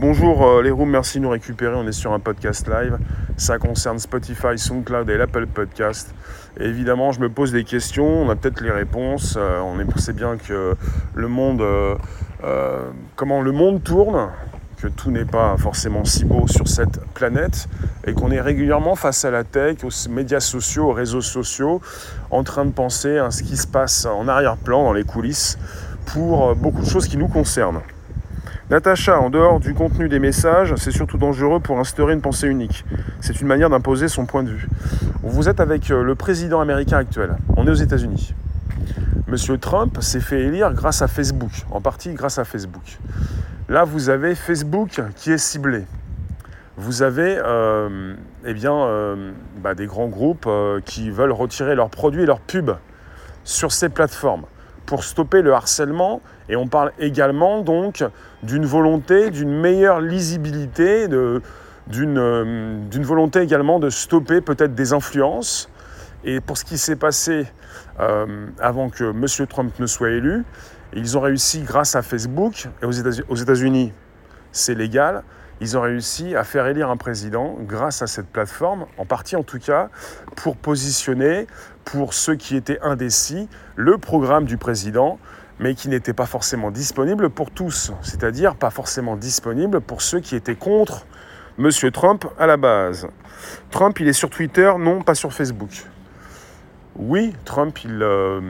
Bonjour 0.00 0.46
euh, 0.46 0.62
les 0.62 0.70
rooms, 0.70 0.88
merci 0.88 1.18
de 1.18 1.24
nous 1.24 1.28
récupérer. 1.28 1.74
On 1.74 1.86
est 1.86 1.92
sur 1.92 2.14
un 2.14 2.20
podcast 2.20 2.66
live. 2.66 2.96
Ça 3.36 3.58
concerne 3.58 3.98
Spotify, 3.98 4.56
SoundCloud 4.56 5.10
et 5.10 5.18
l'Apple 5.18 5.46
Podcast. 5.46 6.14
évidemment, 6.58 7.12
je 7.12 7.20
me 7.20 7.28
pose 7.28 7.52
des 7.52 7.64
questions. 7.64 8.06
On 8.06 8.30
a 8.30 8.34
peut-être 8.34 8.62
les 8.62 8.70
réponses. 8.70 9.34
Euh, 9.36 9.60
on 9.60 9.98
sait 9.98 10.14
bien 10.14 10.38
que 10.38 10.74
le 11.14 11.28
monde, 11.28 11.60
euh, 11.60 12.90
comment 13.14 13.42
le 13.42 13.52
monde 13.52 13.84
tourne, 13.84 14.30
que 14.78 14.88
tout 14.88 15.10
n'est 15.10 15.26
pas 15.26 15.58
forcément 15.58 16.06
si 16.06 16.24
beau 16.24 16.48
sur 16.48 16.66
cette 16.66 17.04
planète 17.12 17.68
et 18.06 18.14
qu'on 18.14 18.30
est 18.30 18.40
régulièrement 18.40 18.94
face 18.94 19.26
à 19.26 19.30
la 19.30 19.44
tech, 19.44 19.84
aux 19.84 20.08
médias 20.08 20.40
sociaux, 20.40 20.88
aux 20.88 20.94
réseaux 20.94 21.20
sociaux, 21.20 21.82
en 22.30 22.42
train 22.42 22.64
de 22.64 22.72
penser 22.72 23.18
à 23.18 23.30
ce 23.30 23.42
qui 23.42 23.58
se 23.58 23.66
passe 23.66 24.06
en 24.06 24.28
arrière-plan, 24.28 24.82
dans 24.82 24.94
les 24.94 25.04
coulisses, 25.04 25.58
pour 26.06 26.56
beaucoup 26.56 26.80
de 26.80 26.88
choses 26.88 27.06
qui 27.06 27.18
nous 27.18 27.28
concernent. 27.28 27.82
Natacha, 28.70 29.18
en 29.18 29.30
dehors 29.30 29.58
du 29.58 29.74
contenu 29.74 30.08
des 30.08 30.20
messages, 30.20 30.76
c'est 30.76 30.92
surtout 30.92 31.18
dangereux 31.18 31.58
pour 31.58 31.80
instaurer 31.80 32.12
une 32.12 32.20
pensée 32.20 32.46
unique. 32.46 32.84
C'est 33.20 33.40
une 33.40 33.48
manière 33.48 33.68
d'imposer 33.68 34.06
son 34.06 34.26
point 34.26 34.44
de 34.44 34.50
vue. 34.50 34.68
Vous 35.24 35.48
êtes 35.48 35.58
avec 35.58 35.90
euh, 35.90 36.04
le 36.04 36.14
président 36.14 36.60
américain 36.60 36.98
actuel. 36.98 37.36
On 37.56 37.66
est 37.66 37.70
aux 37.70 37.74
États-Unis. 37.74 38.32
Monsieur 39.26 39.58
Trump 39.58 40.00
s'est 40.00 40.20
fait 40.20 40.42
élire 40.42 40.72
grâce 40.72 41.02
à 41.02 41.08
Facebook, 41.08 41.50
en 41.72 41.80
partie 41.80 42.14
grâce 42.14 42.38
à 42.38 42.44
Facebook. 42.44 43.00
Là, 43.68 43.82
vous 43.82 44.08
avez 44.08 44.36
Facebook 44.36 45.02
qui 45.16 45.32
est 45.32 45.38
ciblé. 45.38 45.82
Vous 46.76 47.02
avez 47.02 47.40
euh, 47.44 48.14
eh 48.44 48.54
bien, 48.54 48.72
euh, 48.72 49.32
bah, 49.60 49.74
des 49.74 49.86
grands 49.86 50.06
groupes 50.06 50.48
qui 50.84 51.10
veulent 51.10 51.32
retirer 51.32 51.74
leurs 51.74 51.90
produits 51.90 52.22
et 52.22 52.26
leurs 52.26 52.38
pubs 52.38 52.76
sur 53.42 53.72
ces 53.72 53.88
plateformes 53.88 54.44
pour 54.90 55.04
stopper 55.04 55.40
le 55.40 55.54
harcèlement. 55.54 56.20
Et 56.48 56.56
on 56.56 56.66
parle 56.66 56.90
également 56.98 57.62
donc 57.62 58.04
d'une 58.42 58.66
volonté, 58.66 59.30
d'une 59.30 59.52
meilleure 59.52 60.00
lisibilité, 60.00 61.06
euh, 61.08 61.38
d'une 61.86 63.04
volonté 63.04 63.40
également 63.40 63.78
de 63.78 63.88
stopper 63.88 64.40
peut-être 64.40 64.74
des 64.74 64.92
influences. 64.92 65.70
Et 66.24 66.40
pour 66.40 66.58
ce 66.58 66.64
qui 66.64 66.76
s'est 66.76 66.96
passé 66.96 67.46
euh, 68.00 68.48
avant 68.58 68.90
que 68.90 69.04
M. 69.04 69.46
Trump 69.46 69.72
ne 69.78 69.86
soit 69.86 70.10
élu, 70.10 70.44
ils 70.92 71.16
ont 71.16 71.20
réussi 71.20 71.62
grâce 71.62 71.94
à 71.94 72.02
Facebook, 72.02 72.66
et 72.82 72.84
aux 73.28 73.36
États-Unis 73.36 73.92
c'est 74.50 74.74
légal, 74.74 75.22
ils 75.60 75.76
ont 75.76 75.82
réussi 75.82 76.34
à 76.34 76.44
faire 76.44 76.66
élire 76.66 76.88
un 76.90 76.96
président 76.96 77.56
grâce 77.60 78.02
à 78.02 78.06
cette 78.06 78.28
plateforme, 78.28 78.86
en 78.96 79.04
partie 79.04 79.36
en 79.36 79.42
tout 79.42 79.58
cas, 79.58 79.90
pour 80.36 80.56
positionner, 80.56 81.46
pour 81.84 82.14
ceux 82.14 82.34
qui 82.34 82.56
étaient 82.56 82.80
indécis, 82.80 83.48
le 83.76 83.98
programme 83.98 84.44
du 84.44 84.56
président, 84.56 85.18
mais 85.58 85.74
qui 85.74 85.88
n'était 85.88 86.14
pas 86.14 86.26
forcément 86.26 86.70
disponible 86.70 87.28
pour 87.28 87.50
tous, 87.50 87.92
c'est-à-dire 88.00 88.54
pas 88.54 88.70
forcément 88.70 89.16
disponible 89.16 89.80
pour 89.82 90.00
ceux 90.00 90.20
qui 90.20 90.34
étaient 90.34 90.54
contre 90.54 91.06
M. 91.58 91.70
Trump 91.92 92.26
à 92.38 92.46
la 92.46 92.56
base. 92.56 93.06
Trump, 93.70 94.00
il 94.00 94.08
est 94.08 94.14
sur 94.14 94.30
Twitter, 94.30 94.72
non 94.78 95.02
pas 95.02 95.14
sur 95.14 95.32
Facebook. 95.34 95.84
Oui, 96.96 97.34
Trump, 97.44 97.78
il, 97.84 98.02
euh, 98.02 98.40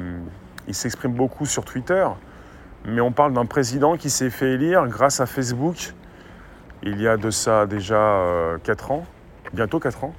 il 0.69 0.75
s'exprime 0.75 1.13
beaucoup 1.13 1.47
sur 1.47 1.65
Twitter, 1.65 2.07
mais 2.85 3.01
on 3.01 3.11
parle 3.11 3.33
d'un 3.33 3.47
président 3.47 3.97
qui 3.97 4.11
s'est 4.11 4.31
fait 4.31 4.53
élire 4.53 4.87
grâce 4.87 5.21
à 5.21 5.27
Facebook 5.27 5.95
il 6.83 7.01
y 7.01 7.09
a 7.09 7.17
de 7.17 7.31
ça 7.31 7.67
déjà 7.67 8.57
4 8.65 8.91
euh, 8.91 8.95
ans, 8.95 9.05
bientôt 9.53 9.79
4 9.79 10.05
ans. 10.05 10.15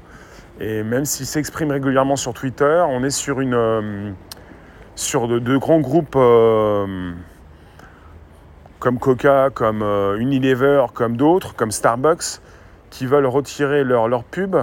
Et 0.59 0.83
même 0.83 1.05
s'il 1.05 1.25
s'exprime 1.25 1.71
régulièrement 1.71 2.15
sur 2.15 2.33
Twitter, 2.33 2.83
on 2.87 3.03
est 3.03 3.09
sur, 3.09 3.41
une, 3.41 3.55
euh, 3.55 4.11
sur 4.95 5.27
de, 5.27 5.57
grands 5.57 5.79
groupes 5.79 6.15
euh, 6.15 7.13
comme 8.79 8.99
Coca, 8.99 9.49
comme 9.53 9.83
Unilever, 10.19 10.85
comme 10.93 11.17
d'autres, 11.17 11.55
comme 11.55 11.71
Starbucks, 11.71 12.41
qui 12.89 13.05
veulent 13.07 13.25
retirer 13.25 13.83
leur, 13.83 14.07
leur 14.07 14.23
pub 14.23 14.55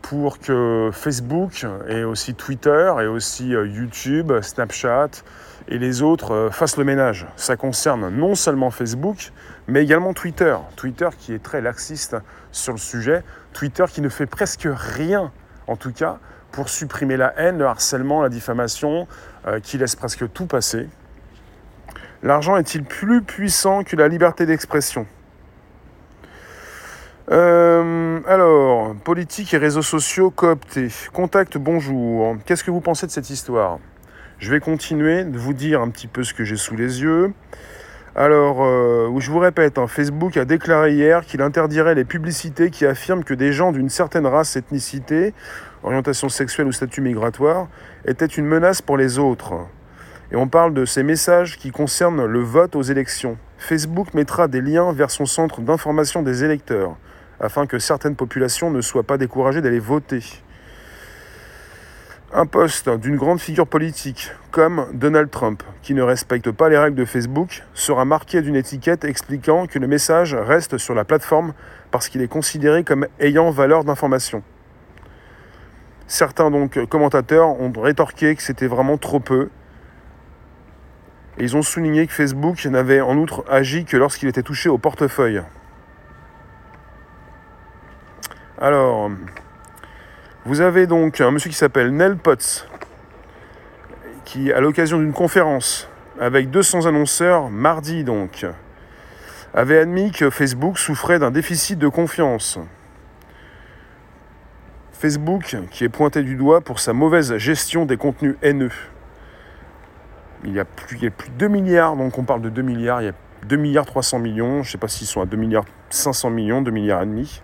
pour 0.00 0.38
que 0.38 0.90
Facebook 0.92 1.64
et 1.88 2.04
aussi 2.04 2.34
Twitter 2.34 2.92
et 3.00 3.06
aussi 3.06 3.48
YouTube, 3.48 4.32
Snapchat 4.42 5.22
et 5.68 5.78
les 5.78 6.02
autres 6.02 6.50
fassent 6.52 6.76
le 6.76 6.84
ménage. 6.84 7.26
Ça 7.36 7.56
concerne 7.56 8.08
non 8.08 8.34
seulement 8.34 8.70
Facebook, 8.70 9.32
mais 9.66 9.82
également 9.82 10.12
Twitter. 10.12 10.56
Twitter 10.76 11.08
qui 11.18 11.32
est 11.32 11.42
très 11.42 11.60
laxiste 11.60 12.16
sur 12.50 12.72
le 12.72 12.78
sujet. 12.78 13.22
Twitter 13.52 13.84
qui 13.88 14.00
ne 14.00 14.08
fait 14.08 14.26
presque 14.26 14.68
rien, 14.74 15.32
en 15.66 15.76
tout 15.76 15.92
cas, 15.92 16.18
pour 16.50 16.68
supprimer 16.68 17.16
la 17.16 17.32
haine, 17.38 17.58
le 17.58 17.66
harcèlement, 17.66 18.22
la 18.22 18.28
diffamation, 18.28 19.06
euh, 19.46 19.60
qui 19.60 19.78
laisse 19.78 19.96
presque 19.96 20.30
tout 20.32 20.46
passer. 20.46 20.88
L'argent 22.22 22.56
est-il 22.56 22.84
plus 22.84 23.22
puissant 23.22 23.82
que 23.82 23.96
la 23.96 24.08
liberté 24.08 24.46
d'expression? 24.46 25.06
Euh, 27.30 28.20
alors, 28.26 28.94
politique 28.96 29.54
et 29.54 29.58
réseaux 29.58 29.82
sociaux 29.82 30.30
cooptés. 30.30 30.88
Contact, 31.12 31.56
bonjour. 31.56 32.36
Qu'est-ce 32.44 32.62
que 32.62 32.70
vous 32.70 32.80
pensez 32.80 33.06
de 33.06 33.12
cette 33.12 33.30
histoire? 33.30 33.78
Je 34.42 34.50
vais 34.50 34.58
continuer 34.58 35.22
de 35.22 35.38
vous 35.38 35.52
dire 35.52 35.80
un 35.82 35.88
petit 35.88 36.08
peu 36.08 36.24
ce 36.24 36.34
que 36.34 36.42
j'ai 36.42 36.56
sous 36.56 36.74
les 36.74 37.00
yeux. 37.00 37.32
Alors, 38.16 38.64
euh, 38.64 39.08
je 39.20 39.30
vous 39.30 39.38
répète, 39.38 39.78
hein, 39.78 39.86
Facebook 39.86 40.36
a 40.36 40.44
déclaré 40.44 40.94
hier 40.94 41.24
qu'il 41.24 41.42
interdirait 41.42 41.94
les 41.94 42.04
publicités 42.04 42.70
qui 42.70 42.84
affirment 42.84 43.22
que 43.22 43.34
des 43.34 43.52
gens 43.52 43.70
d'une 43.70 43.88
certaine 43.88 44.26
race, 44.26 44.56
ethnicité, 44.56 45.32
orientation 45.84 46.28
sexuelle 46.28 46.66
ou 46.66 46.72
statut 46.72 47.02
migratoire 47.02 47.68
étaient 48.04 48.26
une 48.26 48.46
menace 48.46 48.82
pour 48.82 48.96
les 48.96 49.20
autres. 49.20 49.54
Et 50.32 50.36
on 50.36 50.48
parle 50.48 50.74
de 50.74 50.86
ces 50.86 51.04
messages 51.04 51.56
qui 51.56 51.70
concernent 51.70 52.26
le 52.26 52.40
vote 52.40 52.74
aux 52.74 52.82
élections. 52.82 53.38
Facebook 53.58 54.12
mettra 54.12 54.48
des 54.48 54.60
liens 54.60 54.92
vers 54.92 55.12
son 55.12 55.24
centre 55.24 55.60
d'information 55.60 56.20
des 56.20 56.42
électeurs, 56.42 56.96
afin 57.38 57.66
que 57.66 57.78
certaines 57.78 58.16
populations 58.16 58.72
ne 58.72 58.80
soient 58.80 59.04
pas 59.04 59.18
découragées 59.18 59.60
d'aller 59.60 59.78
voter 59.78 60.42
un 62.34 62.46
poste 62.46 62.88
d'une 62.88 63.16
grande 63.16 63.40
figure 63.40 63.66
politique 63.66 64.32
comme 64.50 64.86
Donald 64.94 65.30
Trump, 65.30 65.62
qui 65.82 65.92
ne 65.92 66.02
respecte 66.02 66.50
pas 66.50 66.68
les 66.68 66.78
règles 66.78 66.96
de 66.96 67.04
Facebook, 67.04 67.62
sera 67.74 68.04
marqué 68.04 68.40
d'une 68.40 68.56
étiquette 68.56 69.04
expliquant 69.04 69.66
que 69.66 69.78
le 69.78 69.86
message 69.86 70.34
reste 70.34 70.78
sur 70.78 70.94
la 70.94 71.04
plateforme 71.04 71.52
parce 71.90 72.08
qu'il 72.08 72.22
est 72.22 72.28
considéré 72.28 72.84
comme 72.84 73.06
ayant 73.20 73.50
valeur 73.50 73.84
d'information. 73.84 74.42
Certains 76.06 76.50
donc 76.50 76.84
commentateurs 76.86 77.48
ont 77.60 77.72
rétorqué 77.76 78.34
que 78.34 78.42
c'était 78.42 78.66
vraiment 78.66 78.96
trop 78.96 79.20
peu. 79.20 79.50
Et 81.38 81.44
ils 81.44 81.56
ont 81.56 81.62
souligné 81.62 82.06
que 82.06 82.12
Facebook 82.12 82.64
n'avait 82.64 83.00
en 83.00 83.16
outre 83.16 83.44
agi 83.48 83.84
que 83.84 83.96
lorsqu'il 83.96 84.28
était 84.28 84.42
touché 84.42 84.68
au 84.68 84.78
portefeuille. 84.78 85.42
Alors, 88.58 89.10
vous 90.44 90.60
avez 90.60 90.86
donc 90.86 91.20
un 91.20 91.30
monsieur 91.30 91.50
qui 91.50 91.56
s'appelle 91.56 91.94
Nel 91.94 92.16
Potts, 92.16 92.68
qui, 94.24 94.52
à 94.52 94.60
l'occasion 94.60 94.98
d'une 94.98 95.12
conférence 95.12 95.88
avec 96.18 96.50
200 96.50 96.86
annonceurs, 96.86 97.48
mardi 97.48 98.02
donc, 98.02 98.46
avait 99.54 99.78
admis 99.78 100.10
que 100.10 100.30
Facebook 100.30 100.78
souffrait 100.78 101.18
d'un 101.18 101.30
déficit 101.30 101.78
de 101.78 101.88
confiance. 101.88 102.58
Facebook 104.92 105.56
qui 105.70 105.84
est 105.84 105.88
pointé 105.88 106.22
du 106.22 106.36
doigt 106.36 106.60
pour 106.60 106.80
sa 106.80 106.92
mauvaise 106.92 107.36
gestion 107.36 107.86
des 107.86 107.96
contenus 107.96 108.36
haineux. 108.42 108.72
Il 110.44 110.52
y 110.52 110.60
a 110.60 110.64
plus, 110.64 110.96
il 110.96 111.04
y 111.04 111.06
a 111.06 111.10
plus 111.10 111.30
de 111.30 111.36
2 111.36 111.48
milliards, 111.48 111.96
donc 111.96 112.18
on 112.18 112.24
parle 112.24 112.42
de 112.42 112.48
2 112.48 112.62
milliards, 112.62 113.00
il 113.00 113.06
y 113.06 113.08
a 113.08 113.14
2 113.46 113.56
milliards 113.56 113.86
300 113.86 114.18
millions, 114.18 114.62
je 114.62 114.68
ne 114.68 114.72
sais 114.72 114.78
pas 114.78 114.88
s'ils 114.88 115.06
sont 115.06 115.20
à 115.20 115.26
2 115.26 115.36
milliards 115.36 115.64
500 115.90 116.30
millions, 116.30 116.62
2 116.62 116.70
milliards 116.72 117.02
et 117.02 117.06
demi. 117.06 117.42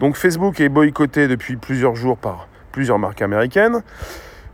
Donc 0.00 0.16
Facebook 0.16 0.60
est 0.60 0.68
boycotté 0.68 1.28
depuis 1.28 1.56
plusieurs 1.56 1.94
jours 1.94 2.16
par 2.18 2.48
plusieurs 2.72 2.98
marques 2.98 3.22
américaines. 3.22 3.82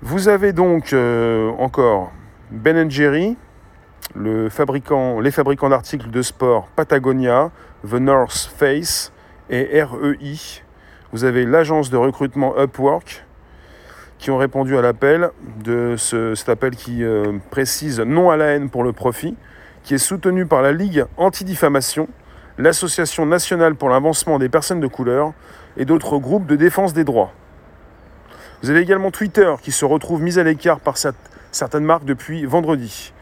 Vous 0.02 0.28
avez 0.28 0.52
donc 0.52 0.92
euh, 0.92 1.50
encore 1.59 2.12
Ben 2.50 2.90
Jerry, 2.90 3.37
les 4.16 4.50
fabricants 4.50 5.68
d'articles 5.68 6.11
de 6.11 6.23
sport 6.23 6.68
Patagonia, 6.76 7.50
The 7.88 7.95
North 7.95 8.50
Face 8.57 9.12
et 9.50 9.83
REI. 9.83 10.62
Vous 11.12 11.25
avez 11.25 11.47
l'agence 11.47 11.90
de 11.90 11.97
recrutement 11.97 12.54
Upwork 12.59 13.25
qui 14.18 14.30
ont 14.30 14.37
répondu 14.37 14.76
à 14.76 14.83
l'appel 14.83 15.30
de 15.64 15.95
ce, 15.97 16.35
cet 16.35 16.49
appel 16.49 16.75
qui 16.75 17.04
euh, 17.04 17.38
précise 17.50 18.00
non 18.00 18.30
à 18.30 18.37
la 18.37 18.47
haine 18.47 18.68
pour 18.68 18.83
le 18.83 18.92
profit, 18.92 19.37
qui 19.85 19.95
est 19.95 19.99
soutenu 19.99 20.45
par 20.45 20.61
la 20.61 20.73
Ligue 20.73 21.04
anti-diffamation 21.16 22.09
l'Association 22.59 23.25
nationale 23.25 23.77
pour 23.77 23.88
l'avancement 23.88 24.38
des 24.38 24.49
personnes 24.49 24.81
de 24.81 24.88
couleur 24.88 25.33
et 25.77 25.85
d'autres 25.85 26.19
groupes 26.19 26.47
de 26.47 26.57
défense 26.57 26.93
des 26.93 27.05
droits. 27.05 27.33
Vous 28.62 28.71
avez 28.71 28.81
également 28.81 29.12
Twitter 29.12 29.55
qui 29.62 29.71
se 29.71 29.85
retrouve 29.85 30.21
mis 30.21 30.38
à 30.38 30.43
l'écart 30.43 30.81
par 30.81 30.97
certaines 31.53 31.85
marques 31.85 32.05
depuis 32.05 32.45
vendredi, 32.45 33.12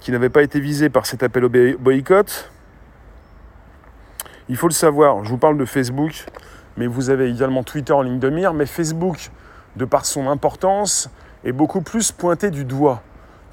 qui 0.00 0.10
n'avaient 0.10 0.28
pas 0.28 0.42
été 0.42 0.58
visées 0.58 0.90
par 0.90 1.06
cet 1.06 1.22
appel 1.22 1.44
au 1.44 1.50
boycott. 1.78 2.50
Il 4.48 4.56
faut 4.56 4.66
le 4.66 4.74
savoir, 4.74 5.24
je 5.24 5.30
vous 5.30 5.38
parle 5.38 5.56
de 5.56 5.64
Facebook, 5.64 6.24
mais 6.76 6.88
vous 6.88 7.10
avez 7.10 7.30
également 7.30 7.62
Twitter 7.62 7.92
en 7.92 8.02
ligne 8.02 8.18
de 8.18 8.30
mire, 8.30 8.52
mais 8.52 8.66
Facebook, 8.66 9.30
de 9.76 9.84
par 9.84 10.04
son 10.04 10.26
importance, 10.26 11.08
est 11.44 11.52
beaucoup 11.52 11.82
plus 11.82 12.10
pointé 12.10 12.50
du 12.50 12.64
doigt, 12.64 13.02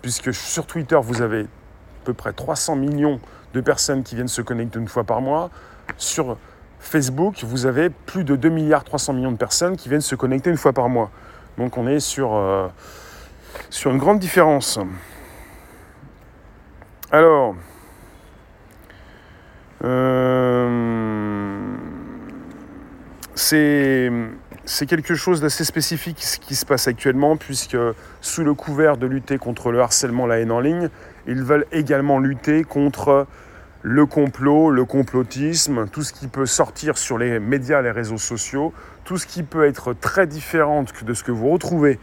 puisque 0.01 0.33
sur 0.33 0.65
Twitter, 0.65 0.97
vous 0.99 1.21
avez 1.21 1.41
à 1.41 2.05
peu 2.05 2.13
près 2.13 2.33
300 2.33 2.77
millions 2.77 3.19
de 3.55 3.61
personnes 3.61 4.03
qui 4.03 4.15
viennent 4.15 4.27
se 4.27 4.41
connecter 4.41 4.79
une 4.79 4.87
fois 4.87 5.05
par 5.05 5.21
mois. 5.21 5.49
Sur 5.97 6.37
Facebook, 6.79 7.43
vous 7.43 7.65
avez 7.65 7.89
plus 7.89 8.25
de 8.25 8.35
2 8.35 8.49
milliards 8.49 8.83
300 8.83 9.13
millions 9.13 9.31
de 9.31 9.37
personnes 9.37 9.77
qui 9.77 9.87
viennent 9.87 10.01
se 10.01 10.15
connecter 10.15 10.49
une 10.49 10.57
fois 10.57 10.73
par 10.73 10.89
mois. 10.89 11.09
Donc 11.57 11.77
on 11.77 11.87
est 11.87 12.01
sur, 12.01 12.35
euh, 12.35 12.67
une 13.85 13.97
grande 13.97 14.19
différence. 14.19 14.77
Alors, 17.11 17.55
euh, 19.85 20.75
c'est 23.35 24.85
quelque 24.87 25.15
chose 25.15 25.39
d'assez 25.39 25.63
spécifique 25.63 26.21
ce 26.21 26.39
qui 26.39 26.55
se 26.55 26.65
passe 26.65 26.89
actuellement, 26.89 27.37
puisque 27.37 27.77
sous 28.19 28.43
le 28.43 28.53
couvert 28.53 28.97
de 28.97 29.07
lutter 29.07 29.37
contre 29.37 29.71
le 29.71 29.79
harcèlement, 29.79 30.25
la 30.27 30.39
haine 30.39 30.51
en 30.51 30.59
ligne, 30.59 30.89
ils 31.25 31.41
veulent 31.41 31.67
également 31.71 32.19
lutter 32.19 32.63
contre 32.63 33.27
le 33.87 34.07
complot, 34.07 34.71
le 34.71 34.83
complotisme, 34.83 35.85
tout 35.91 36.01
ce 36.01 36.11
qui 36.11 36.27
peut 36.27 36.47
sortir 36.47 36.97
sur 36.97 37.19
les 37.19 37.39
médias, 37.39 37.83
les 37.83 37.91
réseaux 37.91 38.17
sociaux, 38.17 38.73
tout 39.03 39.19
ce 39.19 39.27
qui 39.27 39.43
peut 39.43 39.63
être 39.63 39.93
très 39.93 40.25
différent 40.25 40.83
de 41.05 41.13
ce 41.13 41.23
que 41.23 41.31
vous 41.31 41.51
retrouvez 41.51 41.99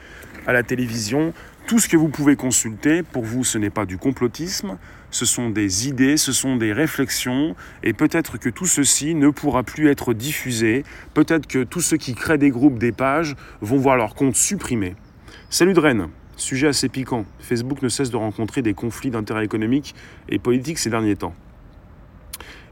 à 0.47 0.53
la 0.53 0.63
télévision, 0.63 1.35
tout 1.67 1.81
ce 1.81 1.89
que 1.89 1.97
vous 1.97 2.07
pouvez 2.07 2.37
consulter, 2.37 3.03
pour 3.03 3.25
vous, 3.25 3.43
ce 3.43 3.59
n'est 3.59 3.69
pas 3.69 3.85
du 3.85 3.99
complotisme, 3.99 4.79
ce 5.11 5.25
sont 5.25 5.51
des 5.51 5.89
idées, 5.89 6.17
ce 6.17 6.31
sont 6.31 6.55
des 6.55 6.73
réflexions, 6.73 7.57
et 7.83 7.95
peut-être 7.95 8.39
que 8.39 8.49
tout 8.49 8.67
ceci 8.67 9.17
ne 9.17 9.31
pourra 9.31 9.65
plus 9.65 9.89
être 9.89 10.15
diffusé, 10.15 10.85
peut-être 11.15 11.49
que 11.49 11.65
tous 11.65 11.81
ceux 11.81 11.97
qui 11.97 12.15
créent 12.15 12.39
des 12.39 12.51
groupes, 12.51 12.79
des 12.79 12.93
pages, 12.93 13.35
vont 13.61 13.79
voir 13.79 13.97
leur 13.97 14.15
compte 14.15 14.37
supprimé. 14.37 14.95
Salut 15.51 15.73
Dren 15.73 16.11
Sujet 16.37 16.69
assez 16.69 16.89
piquant. 16.89 17.25
Facebook 17.41 17.83
ne 17.83 17.89
cesse 17.89 18.11
de 18.11 18.17
rencontrer 18.17 18.63
des 18.63 18.73
conflits 18.73 19.11
d'intérêts 19.11 19.45
économiques 19.45 19.97
et 20.29 20.39
politiques 20.39 20.79
ces 20.79 20.89
derniers 20.89 21.17
temps. 21.17 21.35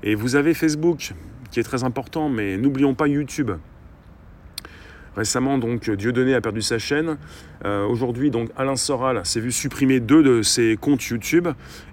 Et 0.03 0.15
vous 0.15 0.35
avez 0.35 0.55
Facebook, 0.55 1.13
qui 1.51 1.61
est 1.61 1.65
très 1.65 1.85
important, 1.85 2.29
mais 2.29 2.57
n'oublions 2.57 2.95
pas 2.95 3.07
YouTube. 3.07 3.51
Récemment, 5.17 5.59
donc, 5.59 5.91
Dieudonné 5.91 6.35
a 6.35 6.41
perdu 6.41 6.63
sa 6.63 6.79
chaîne. 6.79 7.19
Euh, 7.65 7.85
aujourd'hui, 7.85 8.31
donc, 8.31 8.49
Alain 8.57 8.77
Soral 8.77 9.27
s'est 9.27 9.41
vu 9.41 9.51
supprimer 9.51 9.99
deux 10.01 10.23
de 10.23 10.43
ses 10.43 10.77
comptes 10.81 11.05
YouTube. 11.05 11.49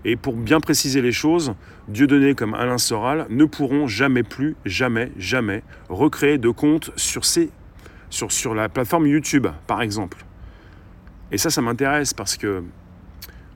Et 0.05 0.15
pour 0.15 0.35
bien 0.35 0.59
préciser 0.59 1.01
les 1.01 1.11
choses, 1.11 1.53
Dieudonné 1.87 2.35
comme 2.35 2.53
Alain 2.53 2.77
Soral 2.77 3.25
ne 3.29 3.45
pourront 3.45 3.87
jamais 3.87 4.23
plus, 4.23 4.55
jamais, 4.65 5.11
jamais 5.17 5.63
recréer 5.89 6.37
de 6.37 6.49
compte 6.49 6.91
sur, 6.95 7.25
sur 7.25 8.55
la 8.55 8.69
plateforme 8.69 9.07
YouTube, 9.07 9.47
par 9.65 9.81
exemple. 9.81 10.23
Et 11.31 11.37
ça, 11.37 11.49
ça 11.49 11.61
m'intéresse 11.61 12.13
parce 12.13 12.37
que 12.37 12.63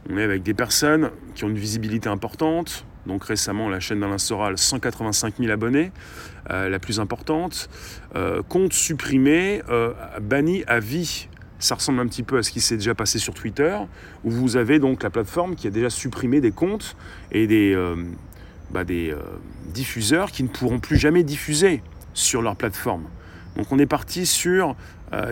on 0.10 0.18
est 0.18 0.24
avec 0.24 0.42
des 0.42 0.56
personnes 0.56 1.12
qui 1.36 1.44
ont 1.44 1.50
une 1.50 1.58
visibilité 1.58 2.10
importante, 2.10 2.86
donc 3.06 3.24
récemment, 3.24 3.70
la 3.70 3.80
chaîne 3.80 4.00
d'Alain 4.00 4.18
Soral, 4.18 4.58
185 4.58 5.36
000 5.40 5.52
abonnés, 5.52 5.92
euh, 6.50 6.70
la 6.70 6.80
plus 6.80 7.00
importante. 7.00 7.70
Euh, 8.16 8.42
compte 8.48 8.74
supprimé, 8.74 9.62
euh, 9.70 9.94
banni 10.22 10.64
à 10.68 10.80
vie. 10.80 11.28
Ça 11.60 11.76
ressemble 11.76 12.00
un 12.00 12.08
petit 12.08 12.24
peu 12.24 12.38
à 12.38 12.44
ce 12.44 12.52
qui 12.52 12.62
s'est 12.62 12.78
déjà 12.78 12.94
passé 12.94 13.20
sur 13.20 13.34
Twitter, 13.34 13.78
où 14.24 14.32
vous 14.32 14.56
avez 14.56 14.80
donc 14.80 15.04
la 15.04 15.10
plateforme 15.10 15.56
qui 15.56 15.68
a 15.68 15.72
déjà 15.72 15.90
supprimé 15.90 16.42
des 16.42 16.52
comptes 16.52 16.96
et 17.32 17.46
des, 17.46 17.78
bah, 18.72 18.84
des 18.84 19.14
diffuseurs 19.68 20.32
qui 20.32 20.42
ne 20.42 20.48
pourront 20.48 20.80
plus 20.80 20.98
jamais 20.98 21.22
diffuser 21.22 21.84
sur 22.16 22.42
leur 22.42 22.56
plateforme. 22.56 23.04
Donc 23.58 23.72
on 23.72 23.78
est 23.78 23.86
parti 23.86 24.26
sur 24.26 24.76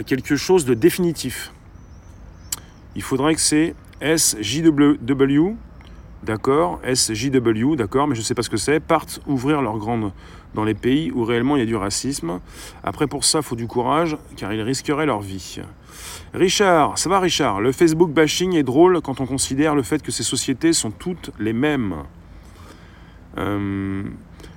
quelque 0.06 0.36
chose 0.36 0.66
de 0.66 0.76
définitif. 0.76 1.52
Il 2.96 3.02
faudrait 3.02 3.34
que 3.34 3.42
c'est 3.42 3.74
SJW, 4.00 5.56
d'accord, 6.24 6.80
SJW, 6.84 7.76
d'accord, 7.76 8.08
mais 8.08 8.16
je 8.16 8.22
ne 8.22 8.26
sais 8.26 8.36
pas 8.36 8.44
ce 8.44 8.50
que 8.50 8.58
c'est, 8.58 8.80
partent 8.80 9.22
ouvrir 9.28 9.62
leurs 9.62 9.78
grandes 9.78 10.12
dans 10.56 10.64
les 10.64 10.74
pays 10.74 11.12
où 11.12 11.24
réellement 11.24 11.56
il 11.56 11.60
y 11.60 11.64
a 11.64 11.66
du 11.66 11.76
racisme. 11.76 12.40
Après, 12.84 13.08
pour 13.08 13.24
ça, 13.24 13.42
faut 13.42 13.56
du 13.56 13.68
courage, 13.68 14.18
car 14.36 14.54
ils 14.54 14.62
risqueraient 14.62 15.06
leur 15.06 15.22
vie. 15.22 15.60
Richard, 16.34 16.98
ça 16.98 17.10
va 17.10 17.20
Richard? 17.20 17.62
Le 17.62 17.72
Facebook 17.72 18.12
bashing 18.12 18.56
est 18.56 18.64
drôle 18.64 19.02
quand 19.02 19.22
on 19.22 19.26
considère 19.26 19.76
le 19.76 19.84
fait 19.84 20.02
que 20.02 20.12
ces 20.12 20.24
sociétés 20.24 20.74
sont 20.74 20.92
toutes 20.92 21.32
les 21.40 21.54
mêmes. 21.54 21.96
Euh, 23.38 24.04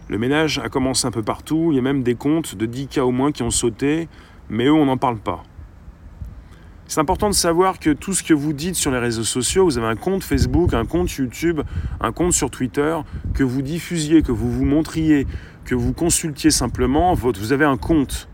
le 0.08 0.18
ménage 0.18 0.58
a 0.58 0.68
commencé 0.68 1.06
un 1.06 1.10
peu 1.10 1.22
partout, 1.22 1.68
il 1.70 1.76
y 1.76 1.78
a 1.78 1.82
même 1.82 2.02
des 2.02 2.14
comptes 2.14 2.54
de 2.54 2.66
10 2.66 2.88
cas 2.88 3.04
au 3.04 3.12
moins 3.12 3.32
qui 3.32 3.42
ont 3.42 3.50
sauté, 3.50 4.08
mais 4.50 4.66
eux, 4.66 4.72
on 4.72 4.86
n'en 4.86 4.96
parle 4.96 5.18
pas. 5.18 5.42
C'est 6.92 7.00
important 7.00 7.30
de 7.30 7.34
savoir 7.34 7.78
que 7.78 7.88
tout 7.88 8.12
ce 8.12 8.22
que 8.22 8.34
vous 8.34 8.52
dites 8.52 8.74
sur 8.74 8.90
les 8.90 8.98
réseaux 8.98 9.24
sociaux, 9.24 9.64
vous 9.64 9.78
avez 9.78 9.86
un 9.86 9.96
compte 9.96 10.22
Facebook, 10.22 10.74
un 10.74 10.84
compte 10.84 11.10
YouTube, 11.10 11.62
un 12.02 12.12
compte 12.12 12.34
sur 12.34 12.50
Twitter, 12.50 12.98
que 13.32 13.42
vous 13.42 13.62
diffusiez, 13.62 14.20
que 14.20 14.30
vous 14.30 14.52
vous 14.52 14.66
montriez, 14.66 15.26
que 15.64 15.74
vous 15.74 15.94
consultiez 15.94 16.50
simplement, 16.50 17.14
vous 17.14 17.52
avez 17.54 17.64
un 17.64 17.78
compte 17.78 18.28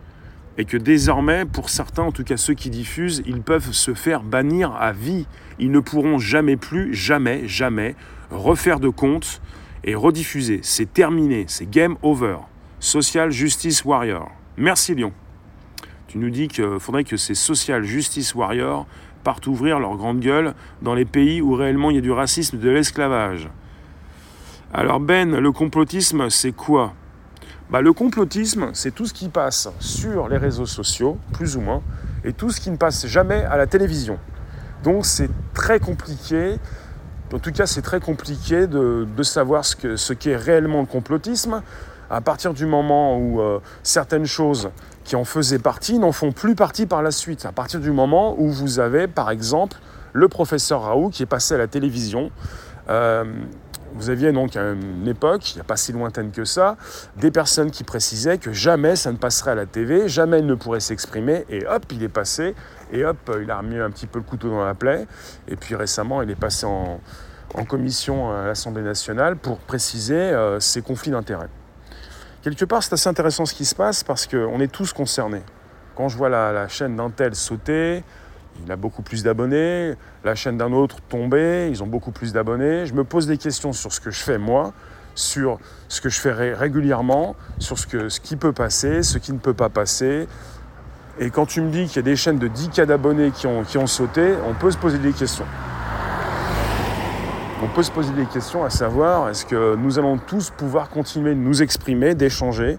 et 0.57 0.65
que 0.65 0.77
désormais, 0.77 1.45
pour 1.45 1.71
certains, 1.71 2.03
en 2.03 2.11
tout 2.11 2.25
cas 2.25 2.37
ceux 2.37 2.55
qui 2.55 2.69
diffusent, 2.69 3.23
ils 3.27 3.43
peuvent 3.43 3.71
se 3.71 3.95
faire 3.95 4.25
bannir 4.25 4.73
à 4.75 4.91
vie. 4.91 5.29
Ils 5.61 5.71
ne 5.71 5.79
pourront 5.79 6.19
jamais 6.19 6.57
plus, 6.57 6.93
jamais, 6.93 7.47
jamais 7.47 7.95
refaire 8.33 8.81
de 8.81 8.89
compte 8.89 9.41
et 9.85 9.95
rediffuser. 9.95 10.59
C'est 10.65 10.93
terminé, 10.93 11.45
c'est 11.47 11.71
game 11.71 11.95
over. 12.03 12.39
Social 12.81 13.31
Justice 13.31 13.85
Warrior. 13.85 14.33
Merci 14.57 14.97
Lyon. 14.97 15.13
Tu 16.09 16.17
nous 16.17 16.31
dis 16.31 16.49
qu'il 16.49 16.79
faudrait 16.81 17.05
que 17.05 17.19
ces 17.19 17.35
Social 17.35 17.85
Justice 17.85 18.35
Warriors 18.35 18.87
partent 19.25 19.47
ouvrir 19.47 19.79
leur 19.79 19.95
grande 19.97 20.21
gueule 20.21 20.55
dans 20.81 20.95
les 20.95 21.05
pays 21.05 21.43
où 21.43 21.53
réellement 21.53 21.91
il 21.91 21.97
y 21.97 21.99
a 21.99 22.03
du 22.03 22.11
racisme, 22.11 22.59
de 22.59 22.71
l'esclavage. 22.71 23.51
Alors 24.73 25.01
Ben, 25.01 25.37
le 25.39 25.53
complotisme, 25.53 26.31
c'est 26.31 26.53
quoi? 26.53 26.95
Bah, 27.71 27.83
Le 27.83 27.93
complotisme, 27.93 28.71
c'est 28.73 28.95
tout 28.95 29.05
ce 29.05 29.13
qui 29.13 29.29
passe 29.29 29.69
sur 29.81 30.29
les 30.29 30.39
réseaux 30.39 30.65
sociaux, 30.65 31.19
plus 31.35 31.59
ou 31.59 31.61
moins, 31.61 31.83
et 32.25 32.33
tout 32.33 32.49
ce 32.49 32.59
qui 32.59 32.71
ne 32.71 32.77
passe 32.77 33.07
jamais 33.07 33.45
à 33.45 33.59
la 33.59 33.67
télévision. 33.67 34.19
Donc 34.85 35.05
c'est 35.05 35.29
très 35.53 35.79
compliqué, 35.79 36.57
en 37.35 37.39
tout 37.39 37.53
cas 37.53 37.67
c'est 37.67 37.83
très 37.83 38.01
compliqué 38.01 38.67
de, 38.67 39.07
savoir 39.23 39.67
ce 39.67 39.77
qu'est 39.77 39.97
ce 39.99 40.37
réellement 40.37 40.81
le 40.81 40.87
complotisme, 40.87 41.63
à 42.09 42.23
partir 42.23 42.55
du 42.55 42.65
moment 42.65 43.19
où 43.19 43.43
euh, 43.43 43.61
certaines 43.83 44.25
choses 44.25 44.71
qui 45.09 45.17
en 45.17 45.25
faisaient 45.25 45.59
partie 45.59 45.99
n'en 45.99 46.13
font 46.13 46.33
plus 46.33 46.55
partie 46.55 46.85
par 46.85 47.03
la 47.03 47.11
suite. 47.11 47.47
À 47.47 47.53
partir 47.53 47.81
du 47.81 47.91
moment 47.91 48.35
où 48.39 48.51
vous 48.51 48.79
avez, 48.79 49.09
par 49.09 49.31
exemple, 49.31 49.79
le 50.13 50.29
professeur 50.29 50.83
Raoult 50.83 51.09
qui 51.09 51.23
est 51.23 51.27
passé 51.27 51.55
à 51.55 51.57
la 51.57 51.67
télévision. 51.67 52.31
Euh, 52.91 53.25
vous 53.95 54.11
aviez 54.11 54.33
donc 54.33 54.55
à 54.55 54.73
une 54.73 55.09
époque, 55.09 55.55
il 55.55 55.57
n'y 55.57 55.61
a 55.63 55.65
pas 55.65 55.79
si 55.79 55.93
lointaine 55.93 56.31
que 56.31 56.45
ça, 56.45 56.77
des 57.17 57.31
personnes 57.31 57.71
qui 57.71 57.85
précisaient 57.85 58.37
que 58.37 58.53
jamais 58.53 58.97
ça 58.97 59.11
ne 59.11 59.17
passerait 59.17 59.53
à 59.53 59.55
la 59.55 59.65
TV, 59.65 60.09
jamais 60.09 60.41
il 60.41 60.47
ne 60.47 60.55
pourrait 60.55 60.81
s'exprimer, 60.81 61.47
et 61.49 61.67
hop, 61.67 61.87
il 61.91 62.03
est 62.03 62.11
passé, 62.11 62.55
et 62.93 63.07
hop, 63.07 63.17
il 63.43 63.51
a 63.51 63.57
remis 63.57 63.79
un 63.79 63.91
petit 63.91 64.07
peu 64.07 64.19
le 64.19 64.27
couteau 64.27 64.51
dans 64.51 64.65
la 64.65 64.75
plaie, 64.75 65.07
et 65.49 65.57
puis 65.57 65.75
récemment, 65.75 66.21
il 66.21 66.31
est 66.31 66.39
passé 66.39 66.67
en, 66.67 67.01
commission 67.67 68.31
à 68.31 68.45
l'Assemblée 68.47 68.83
nationale 68.83 69.37
pour 69.37 69.57
préciser 69.59 70.15
euh, 70.15 70.61
ses 70.61 70.83
conflits 70.83 71.13
d'intérêts. 71.13 71.49
Quelque 72.43 72.65
part, 72.65 72.83
c'est 72.85 72.93
assez 72.93 73.09
intéressant 73.09 73.47
ce 73.47 73.55
qui 73.55 73.65
se 73.65 73.75
passe 73.75 74.05
parce 74.05 74.27
qu'on 74.27 74.61
est 74.61 74.71
tous 74.71 74.93
concernés. 74.93 75.43
Quand 75.97 76.09
je 76.09 76.17
vois 76.17 76.29
la, 76.29 76.69
chaîne 76.69 76.95
d'un 76.95 77.11
tel 77.11 77.35
sauter, 77.35 78.05
il 78.65 78.71
a 78.71 78.77
beaucoup 78.77 79.03
plus 79.03 79.25
d'abonnés, 79.25 79.95
la 80.23 80.37
chaîne 80.37 80.57
d'un 80.57 80.73
autre 80.73 81.01
tomber, 81.09 81.69
ils 81.71 81.83
ont 81.83 81.87
beaucoup 81.87 82.13
plus 82.13 82.33
d'abonnés. 82.33 82.87
Je 82.87 82.95
me 82.95 83.03
pose 83.03 83.27
des 83.27 83.39
questions 83.39 83.73
sur 83.73 83.93
ce 83.93 84.01
que 84.01 84.13
je 84.13 84.21
fais 84.21 84.39
moi, 84.39 84.73
sur 85.17 85.59
ce 85.89 86.01
que 86.01 86.09
je 86.09 86.21
fais 86.21 86.33
régulièrement, 86.33 87.35
sur 87.59 87.77
ce, 87.77 88.21
qui 88.21 88.37
peut 88.37 88.53
passer, 88.53 89.03
ce 89.03 89.19
qui 89.19 89.33
ne 89.33 89.39
peut 89.39 89.55
pas 89.55 89.69
passer. 89.69 90.29
Et 91.19 91.31
quand 91.31 91.47
tu 91.47 91.61
me 91.61 91.73
dis 91.73 91.87
qu'il 91.87 91.97
y 91.97 91.99
a 91.99 92.03
des 92.03 92.15
chaînes 92.15 92.39
de 92.39 92.47
10 92.47 92.69
cas 92.69 92.87
d'abonnés 92.87 93.33
qui 93.33 93.49
ont, 93.49 93.65
qui 93.65 93.79
ont 93.79 93.89
sauté, 93.89 94.35
on 94.49 94.55
peut 94.55 94.71
se 94.71 94.79
poser 94.79 94.99
des 94.99 95.13
questions. 95.13 95.47
On 97.61 97.67
peut 97.67 97.83
se 97.83 97.91
poser 97.91 98.13
des 98.13 98.27
questions 98.27 98.65
à 98.65 98.71
savoir, 98.71 99.29
est-ce 99.29 99.45
que 99.45 99.75
nous 99.75 99.99
allons 99.99 100.17
tous 100.17 100.51
pouvoir 100.51 100.89
continuer 100.89 101.35
de 101.35 101.41
nous 101.41 101.61
exprimer, 101.61 102.15
d'échanger, 102.15 102.79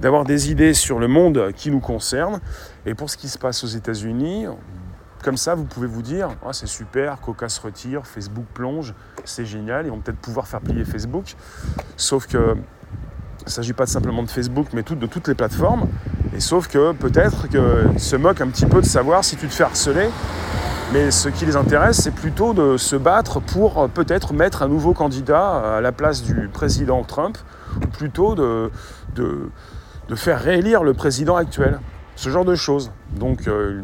d'avoir 0.00 0.24
des 0.24 0.52
idées 0.52 0.72
sur 0.72 1.00
le 1.00 1.08
monde 1.08 1.50
qui 1.56 1.72
nous 1.72 1.80
concerne? 1.80 2.38
Et 2.86 2.94
pour 2.94 3.10
ce 3.10 3.16
qui 3.16 3.28
se 3.28 3.38
passe 3.38 3.64
aux 3.64 3.68
États-Unis, 3.68 4.46
comme 5.24 5.36
ça, 5.36 5.56
vous 5.56 5.64
pouvez 5.64 5.88
vous 5.88 6.02
dire 6.02 6.28
oh, 6.46 6.52
c'est 6.52 6.68
super, 6.68 7.20
Coca 7.20 7.48
se 7.48 7.60
retire, 7.60 8.06
Facebook 8.06 8.44
plonge, 8.54 8.94
c'est 9.24 9.44
génial, 9.44 9.86
ils 9.86 9.90
vont 9.90 9.98
peut-être 9.98 10.20
pouvoir 10.20 10.46
faire 10.46 10.60
plier 10.60 10.84
Facebook. 10.84 11.34
Sauf 11.96 12.28
que 12.28 12.56
il 13.40 13.46
ne 13.46 13.50
s'agit 13.50 13.72
pas 13.72 13.86
simplement 13.86 14.22
de 14.22 14.30
Facebook, 14.30 14.68
mais 14.74 14.82
de 14.82 15.06
toutes 15.06 15.26
les 15.26 15.34
plateformes. 15.34 15.88
Et 16.36 16.40
sauf 16.40 16.68
que 16.68 16.92
peut-être 16.92 17.48
qu'ils 17.48 17.98
se 17.98 18.14
moquent 18.14 18.42
un 18.42 18.48
petit 18.48 18.66
peu 18.66 18.80
de 18.80 18.86
savoir 18.86 19.24
si 19.24 19.34
tu 19.36 19.48
te 19.48 19.52
fais 19.52 19.64
harceler. 19.64 20.08
Mais 20.92 21.12
ce 21.12 21.28
qui 21.28 21.46
les 21.46 21.54
intéresse, 21.54 22.00
c'est 22.00 22.14
plutôt 22.14 22.52
de 22.52 22.76
se 22.76 22.96
battre 22.96 23.38
pour 23.38 23.88
peut-être 23.90 24.32
mettre 24.32 24.64
un 24.64 24.68
nouveau 24.68 24.92
candidat 24.92 25.76
à 25.76 25.80
la 25.80 25.92
place 25.92 26.24
du 26.24 26.48
président 26.48 27.04
Trump, 27.04 27.38
ou 27.76 27.86
plutôt 27.86 28.34
de, 28.34 28.72
de, 29.14 30.14
faire 30.16 30.40
réélire 30.40 30.82
le 30.82 30.92
président 30.92 31.36
actuel. 31.36 31.78
Ce 32.16 32.28
genre 32.28 32.44
de 32.44 32.56
choses. 32.56 32.90
Donc, 33.14 33.46
euh, 33.46 33.82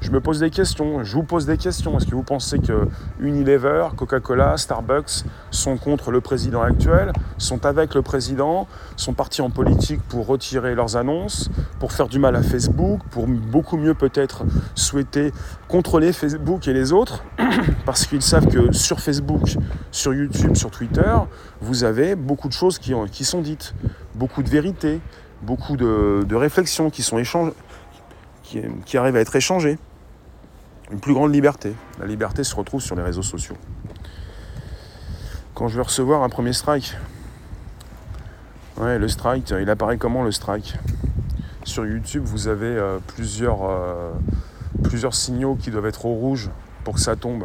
je 0.00 0.10
me 0.10 0.20
pose 0.20 0.40
des 0.40 0.50
questions, 0.50 1.04
je 1.04 1.14
vous 1.14 1.22
pose 1.22 1.44
des 1.44 1.58
questions. 1.58 1.96
Est-ce 1.98 2.06
que 2.06 2.14
vous 2.14 2.22
pensez 2.22 2.58
que 2.58 2.88
Unilever, 3.20 3.88
Coca-Cola, 3.96 4.56
Starbucks 4.56 5.24
sont 5.50 5.76
contre 5.76 6.10
le 6.10 6.22
président 6.22 6.62
actuel, 6.62 7.12
sont 7.36 7.66
avec 7.66 7.94
le 7.94 8.00
président, 8.00 8.66
sont 8.96 9.12
partis 9.12 9.42
en 9.42 9.50
politique 9.50 10.00
pour 10.08 10.26
retirer 10.26 10.74
leurs 10.74 10.96
annonces, 10.96 11.50
pour 11.78 11.92
faire 11.92 12.08
du 12.08 12.18
mal 12.18 12.34
à 12.34 12.42
Facebook, 12.42 13.00
pour 13.10 13.26
beaucoup 13.26 13.76
mieux 13.76 13.94
peut-être 13.94 14.44
souhaiter 14.74 15.32
contrôler 15.68 16.12
Facebook 16.12 16.66
et 16.66 16.72
les 16.72 16.92
autres, 16.92 17.22
parce 17.84 18.06
qu'ils 18.06 18.22
savent 18.22 18.48
que 18.48 18.72
sur 18.72 19.00
Facebook, 19.00 19.56
sur 19.90 20.14
YouTube, 20.14 20.56
sur 20.56 20.70
Twitter, 20.70 21.14
vous 21.60 21.84
avez 21.84 22.16
beaucoup 22.16 22.48
de 22.48 22.54
choses 22.54 22.78
qui, 22.78 23.24
sont 23.24 23.42
dites, 23.42 23.74
beaucoup 24.14 24.42
de 24.42 24.48
vérités, 24.48 25.00
beaucoup 25.42 25.76
de, 25.76 26.34
réflexions 26.34 26.88
qui 26.88 27.02
sont 27.02 27.18
échangées, 27.18 27.52
qui 28.86 28.96
arrivent 28.96 29.16
à 29.16 29.20
être 29.20 29.36
échangées 29.36 29.78
une 30.90 31.00
plus 31.00 31.14
grande 31.14 31.32
liberté. 31.32 31.74
La 31.98 32.06
liberté 32.06 32.44
se 32.44 32.54
retrouve 32.54 32.80
sur 32.80 32.96
les 32.96 33.02
réseaux 33.02 33.22
sociaux. 33.22 33.56
Quand 35.54 35.68
je 35.68 35.76
vais 35.76 35.82
recevoir 35.82 36.22
un 36.22 36.28
premier 36.28 36.52
strike, 36.52 36.96
ouais, 38.78 38.98
le 38.98 39.08
strike, 39.08 39.50
il 39.50 39.68
apparaît 39.70 39.98
comment 39.98 40.22
le 40.22 40.32
strike? 40.32 40.76
Sur 41.64 41.86
YouTube, 41.86 42.24
vous 42.24 42.48
avez 42.48 42.66
euh, 42.66 42.98
plusieurs, 43.06 43.68
euh, 43.68 44.12
plusieurs 44.82 45.14
signaux 45.14 45.56
qui 45.56 45.70
doivent 45.70 45.86
être 45.86 46.06
au 46.06 46.14
rouge 46.14 46.50
pour 46.84 46.94
que 46.94 47.00
ça 47.00 47.14
tombe. 47.14 47.44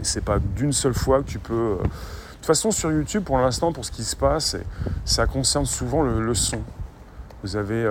Et 0.00 0.04
c'est 0.04 0.24
pas 0.24 0.38
d'une 0.38 0.72
seule 0.72 0.94
fois 0.94 1.22
que 1.22 1.28
tu 1.28 1.38
peux. 1.38 1.54
Euh, 1.54 1.76
de 1.76 2.36
toute 2.36 2.46
façon, 2.46 2.70
sur 2.70 2.90
YouTube, 2.90 3.22
pour 3.22 3.38
l'instant, 3.38 3.72
pour 3.72 3.84
ce 3.84 3.92
qui 3.92 4.02
se 4.02 4.16
passe, 4.16 4.56
ça 5.04 5.26
concerne 5.26 5.66
souvent 5.66 6.02
le, 6.02 6.34
son. 6.34 6.60
Vous 7.44 7.54
avez 7.54 7.88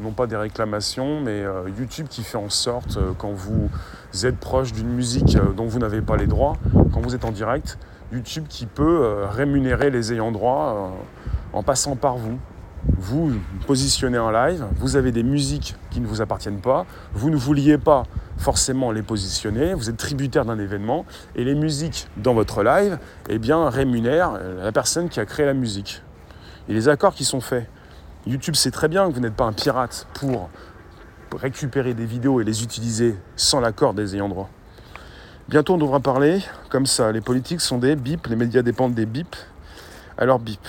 non 0.00 0.12
pas 0.12 0.26
des 0.26 0.36
réclamations, 0.36 1.20
mais 1.20 1.42
euh, 1.44 1.68
YouTube 1.78 2.06
qui 2.08 2.22
fait 2.22 2.38
en 2.38 2.48
sorte, 2.48 2.96
euh, 2.96 3.12
quand 3.16 3.32
vous 3.32 3.70
êtes 4.24 4.38
proche 4.38 4.72
d'une 4.72 4.88
musique 4.88 5.36
euh, 5.36 5.52
dont 5.52 5.66
vous 5.66 5.78
n'avez 5.78 6.00
pas 6.00 6.16
les 6.16 6.26
droits, 6.26 6.54
quand 6.92 7.00
vous 7.00 7.14
êtes 7.14 7.24
en 7.24 7.30
direct, 7.30 7.78
YouTube 8.12 8.46
qui 8.48 8.66
peut 8.66 9.24
rémunérer 9.30 9.90
les 9.90 10.12
ayants 10.12 10.32
droit 10.32 10.90
en 11.52 11.62
passant 11.62 11.94
par 11.94 12.16
vous. 12.16 12.40
Vous 12.98 13.34
positionnez 13.68 14.18
en 14.18 14.32
live, 14.32 14.66
vous 14.78 14.96
avez 14.96 15.12
des 15.12 15.22
musiques 15.22 15.76
qui 15.90 16.00
ne 16.00 16.08
vous 16.08 16.20
appartiennent 16.20 16.60
pas, 16.60 16.86
vous 17.12 17.30
ne 17.30 17.36
vouliez 17.36 17.78
pas 17.78 18.02
forcément 18.36 18.90
les 18.90 19.02
positionner, 19.02 19.74
vous 19.74 19.90
êtes 19.90 19.96
tributaire 19.96 20.44
d'un 20.44 20.58
événement, 20.58 21.04
et 21.36 21.44
les 21.44 21.54
musiques 21.54 22.08
dans 22.16 22.34
votre 22.34 22.64
live 22.64 22.98
eh 23.28 23.38
bien, 23.38 23.70
rémunèrent 23.70 24.40
la 24.60 24.72
personne 24.72 25.08
qui 25.08 25.20
a 25.20 25.24
créé 25.24 25.46
la 25.46 25.54
musique. 25.54 26.02
Et 26.68 26.74
les 26.74 26.88
accords 26.88 27.14
qui 27.14 27.24
sont 27.24 27.40
faits 27.40 27.68
YouTube 28.26 28.54
sait 28.54 28.70
très 28.70 28.88
bien 28.88 29.08
que 29.08 29.14
vous 29.14 29.20
n'êtes 29.20 29.34
pas 29.34 29.44
un 29.44 29.52
pirate 29.52 30.06
pour 30.12 30.50
récupérer 31.32 31.94
des 31.94 32.04
vidéos 32.04 32.40
et 32.40 32.44
les 32.44 32.62
utiliser 32.62 33.16
sans 33.36 33.60
l'accord 33.60 33.94
des 33.94 34.14
ayants 34.14 34.28
droit. 34.28 34.50
Bientôt 35.48 35.74
on 35.74 35.78
devra 35.78 36.00
parler 36.00 36.40
comme 36.68 36.86
ça. 36.86 37.12
Les 37.12 37.20
politiques 37.20 37.60
sont 37.60 37.78
des 37.78 37.96
bips, 37.96 38.26
les 38.28 38.36
médias 38.36 38.62
dépendent 38.62 38.94
des 38.94 39.06
bips. 39.06 39.36
Alors 40.18 40.38
bip. 40.38 40.60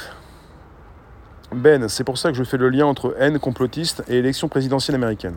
Ben, 1.51 1.89
c'est 1.89 2.05
pour 2.05 2.17
ça 2.17 2.31
que 2.31 2.37
je 2.37 2.43
fais 2.43 2.57
le 2.57 2.69
lien 2.69 2.85
entre 2.85 3.15
haine 3.19 3.37
complotiste 3.37 4.03
et 4.07 4.17
élection 4.17 4.47
présidentielle 4.47 4.95
américaine. 4.95 5.35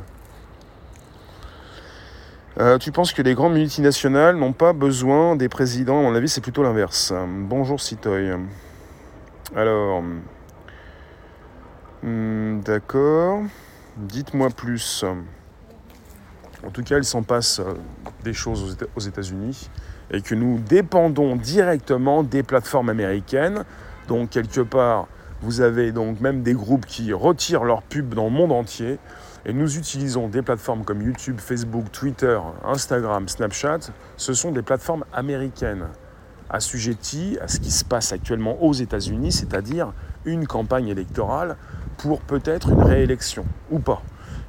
Euh, 2.60 2.78
tu 2.78 2.92
penses 2.92 3.12
que 3.12 3.20
les 3.20 3.34
grandes 3.34 3.54
multinationales 3.54 4.36
n'ont 4.36 4.52
pas 4.52 4.72
besoin 4.72 5.34
des 5.34 5.48
présidents? 5.48 5.98
À 5.98 6.02
mon 6.02 6.14
avis, 6.14 6.28
c'est 6.28 6.40
plutôt 6.40 6.62
l'inverse. 6.62 7.12
Bonjour 7.26 7.80
Citoy. 7.80 8.30
Alors, 9.56 10.04
Hmm, 12.04 12.60
d'accord. 12.60 13.44
Dites-moi 13.96 14.50
plus. 14.50 15.06
En 16.66 16.68
tout 16.70 16.82
cas, 16.82 16.98
il 16.98 17.04
s'en 17.04 17.22
passe 17.22 17.60
euh, 17.60 17.72
des 18.22 18.34
choses 18.34 18.76
aux 18.94 19.00
États-Unis 19.00 19.70
et 20.10 20.20
que 20.20 20.34
nous 20.34 20.58
dépendons 20.58 21.34
directement 21.34 22.22
des 22.22 22.42
plateformes 22.42 22.90
américaines. 22.90 23.64
Donc, 24.06 24.28
quelque 24.28 24.60
part, 24.60 25.08
vous 25.40 25.62
avez 25.62 25.92
donc 25.92 26.20
même 26.20 26.42
des 26.42 26.52
groupes 26.52 26.84
qui 26.84 27.14
retirent 27.14 27.64
leurs 27.64 27.80
pubs 27.80 28.12
dans 28.12 28.24
le 28.24 28.30
monde 28.30 28.52
entier. 28.52 28.98
Et 29.46 29.54
nous 29.54 29.78
utilisons 29.78 30.28
des 30.28 30.42
plateformes 30.42 30.84
comme 30.84 31.00
YouTube, 31.00 31.40
Facebook, 31.40 31.90
Twitter, 31.90 32.38
Instagram, 32.66 33.28
Snapchat. 33.28 33.92
Ce 34.18 34.34
sont 34.34 34.52
des 34.52 34.62
plateformes 34.62 35.06
américaines 35.14 35.86
assujetties 36.50 37.38
à 37.40 37.48
ce 37.48 37.60
qui 37.60 37.70
se 37.70 37.84
passe 37.84 38.12
actuellement 38.12 38.62
aux 38.62 38.74
États-Unis, 38.74 39.32
c'est-à-dire 39.32 39.92
une 40.24 40.46
campagne 40.46 40.88
électorale 40.88 41.56
pour 41.98 42.20
peut-être 42.20 42.70
une 42.70 42.82
réélection 42.82 43.44
ou 43.70 43.78
pas. 43.78 44.02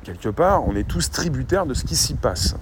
Quelque 0.04 0.30
part, 0.30 0.68
on 0.68 0.76
est 0.76 0.88
tous 0.88 1.10
tributaires 1.10 1.66
de 1.66 1.74
ce 1.74 1.84
qui 1.84 1.96
s'y 1.96 2.14
passe. 2.14 2.56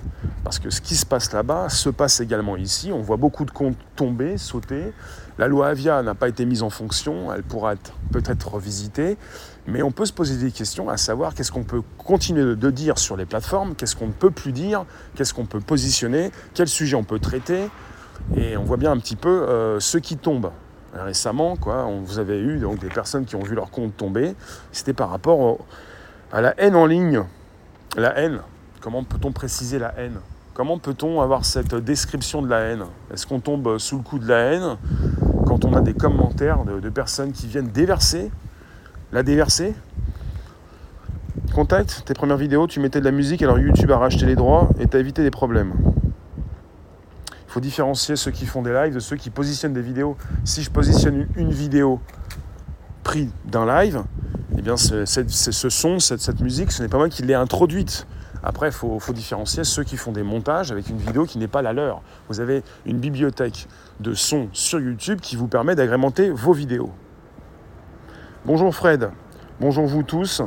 parce 0.45 0.59
que 0.59 0.69
ce 0.69 0.79
qui 0.81 0.95
se 0.95 1.05
passe 1.05 1.31
là-bas 1.33 1.67
se 1.69 1.89
passe 1.89 2.21
également 2.21 2.55
ici. 2.57 2.91
On 2.93 3.01
voit 3.01 3.17
beaucoup 3.17 3.43
de 3.43 3.51
comptes 3.51 3.77
tomber, 3.95 4.37
sauter. 4.37 4.93
La 5.37 5.47
loi 5.47 5.67
Avia 5.67 6.01
n'a 6.03 6.15
pas 6.15 6.29
été 6.29 6.45
mise 6.45 6.63
en 6.63 6.69
fonction, 6.69 7.33
elle 7.33 7.43
pourra 7.43 7.73
peut-être 8.11 8.53
revisitée, 8.53 9.17
mais 9.67 9.81
on 9.81 9.91
peut 9.91 10.05
se 10.05 10.13
poser 10.13 10.37
des 10.37 10.51
questions 10.51 10.89
à 10.89 10.97
savoir 10.97 11.33
qu'est-ce 11.33 11.51
qu'on 11.51 11.63
peut 11.63 11.81
continuer 11.97 12.55
de 12.55 12.69
dire 12.69 12.97
sur 12.97 13.17
les 13.17 13.25
plateformes, 13.25 13.75
qu'est-ce 13.75 13.95
qu'on 13.95 14.07
ne 14.07 14.13
peut 14.13 14.31
plus 14.31 14.51
dire, 14.51 14.85
qu'est-ce 15.15 15.33
qu'on 15.33 15.45
peut 15.45 15.59
positionner, 15.59 16.31
quel 16.53 16.67
sujet 16.67 16.95
on 16.95 17.03
peut 17.03 17.19
traiter. 17.19 17.69
Et 18.37 18.55
on 18.57 18.63
voit 18.63 18.77
bien 18.77 18.91
un 18.91 18.99
petit 18.99 19.15
peu 19.15 19.29
euh, 19.29 19.79
ceux 19.79 19.99
qui 19.99 20.17
tombent. 20.17 20.51
Récemment, 20.93 21.57
on, 21.65 22.01
vous 22.01 22.19
avez 22.19 22.39
eu 22.39 22.59
donc, 22.59 22.79
des 22.79 22.89
personnes 22.89 23.25
qui 23.25 23.35
ont 23.35 23.43
vu 23.43 23.55
leur 23.55 23.71
compte 23.71 23.97
tomber. 23.97 24.35
C'était 24.71 24.93
par 24.93 25.09
rapport 25.09 25.57
à 26.31 26.41
la 26.41 26.53
haine 26.59 26.75
en 26.75 26.85
ligne. 26.85 27.23
La 27.95 28.17
haine, 28.19 28.39
comment 28.79 29.03
peut-on 29.03 29.31
préciser 29.31 29.79
la 29.79 29.93
haine? 29.97 30.19
Comment 30.53 30.77
peut-on 30.77 31.19
avoir 31.21 31.45
cette 31.45 31.73
description 31.73 32.43
de 32.43 32.47
la 32.47 32.59
haine? 32.59 32.83
Est-ce 33.11 33.25
qu'on 33.25 33.39
tombe 33.39 33.79
sous 33.79 33.97
le 33.97 34.03
coup 34.03 34.19
de 34.19 34.27
la 34.27 34.37
haine 34.37 34.77
quand 35.47 35.65
on 35.65 35.73
a 35.73 35.81
des 35.81 35.95
commentaires 35.95 36.63
de, 36.63 36.89
personnes 36.89 37.31
qui 37.31 37.47
viennent 37.47 37.69
déverser? 37.69 38.29
La 39.11 39.23
déverser? 39.23 39.73
Contact, 41.55 42.03
tes 42.05 42.13
premières 42.13 42.37
vidéos, 42.37 42.67
tu 42.67 42.79
mettais 42.79 42.99
de 42.99 43.05
la 43.05 43.11
musique, 43.11 43.41
alors 43.41 43.57
YouTube 43.57 43.89
a 43.91 43.97
racheté 43.97 44.27
les 44.27 44.35
droits 44.35 44.69
et 44.79 44.85
t'as 44.85 44.99
évité 44.99 45.23
des 45.23 45.31
problèmes. 45.31 45.73
Faut 47.53 47.59
différencier 47.59 48.15
ceux 48.15 48.31
qui 48.31 48.47
font 48.47 48.63
des 48.63 48.73
lives 48.73 48.95
de 48.95 48.99
ceux 48.99 49.15
qui 49.15 49.29
positionnent 49.29 49.73
des 49.73 49.83
vidéos. 49.83 50.17
Si 50.43 50.63
je 50.63 50.71
positionne 50.71 51.27
une 51.35 51.51
vidéo 51.51 52.01
prise 53.03 53.29
d'un 53.45 53.67
live, 53.67 54.01
eh 54.57 54.61
bien 54.63 54.75
ce 54.75 55.05
son, 55.69 55.99
cette, 55.99 56.19
cette 56.19 56.39
musique, 56.39 56.71
ce 56.71 56.81
n'est 56.81 56.89
pas 56.89 56.97
moi 56.97 57.09
qui 57.09 57.21
l'ai 57.21 57.35
introduite. 57.35 58.07
Après, 58.41 58.69
il 58.69 58.71
faut, 58.71 58.99
différencier 59.13 59.63
ceux 59.65 59.83
qui 59.83 59.97
font 59.97 60.11
des 60.11 60.23
montages 60.23 60.71
avec 60.71 60.89
une 60.89 60.97
vidéo 60.97 61.25
qui 61.25 61.37
n'est 61.37 61.47
pas 61.47 61.61
la 61.61 61.73
leur. 61.73 62.01
Vous 62.27 62.39
avez 62.39 62.63
une 62.87 62.97
bibliothèque 62.97 63.67
de 63.99 64.15
sons 64.15 64.49
sur 64.51 64.79
YouTube 64.79 65.19
qui 65.21 65.35
vous 65.35 65.47
permet 65.47 65.75
d'agrémenter 65.75 66.31
vos 66.31 66.53
vidéos. 66.53 66.89
Bonjour 68.45 68.73
Fred, 68.73 69.11
bonjour 69.61 69.85
vous 69.85 70.01
tous. 70.01 70.41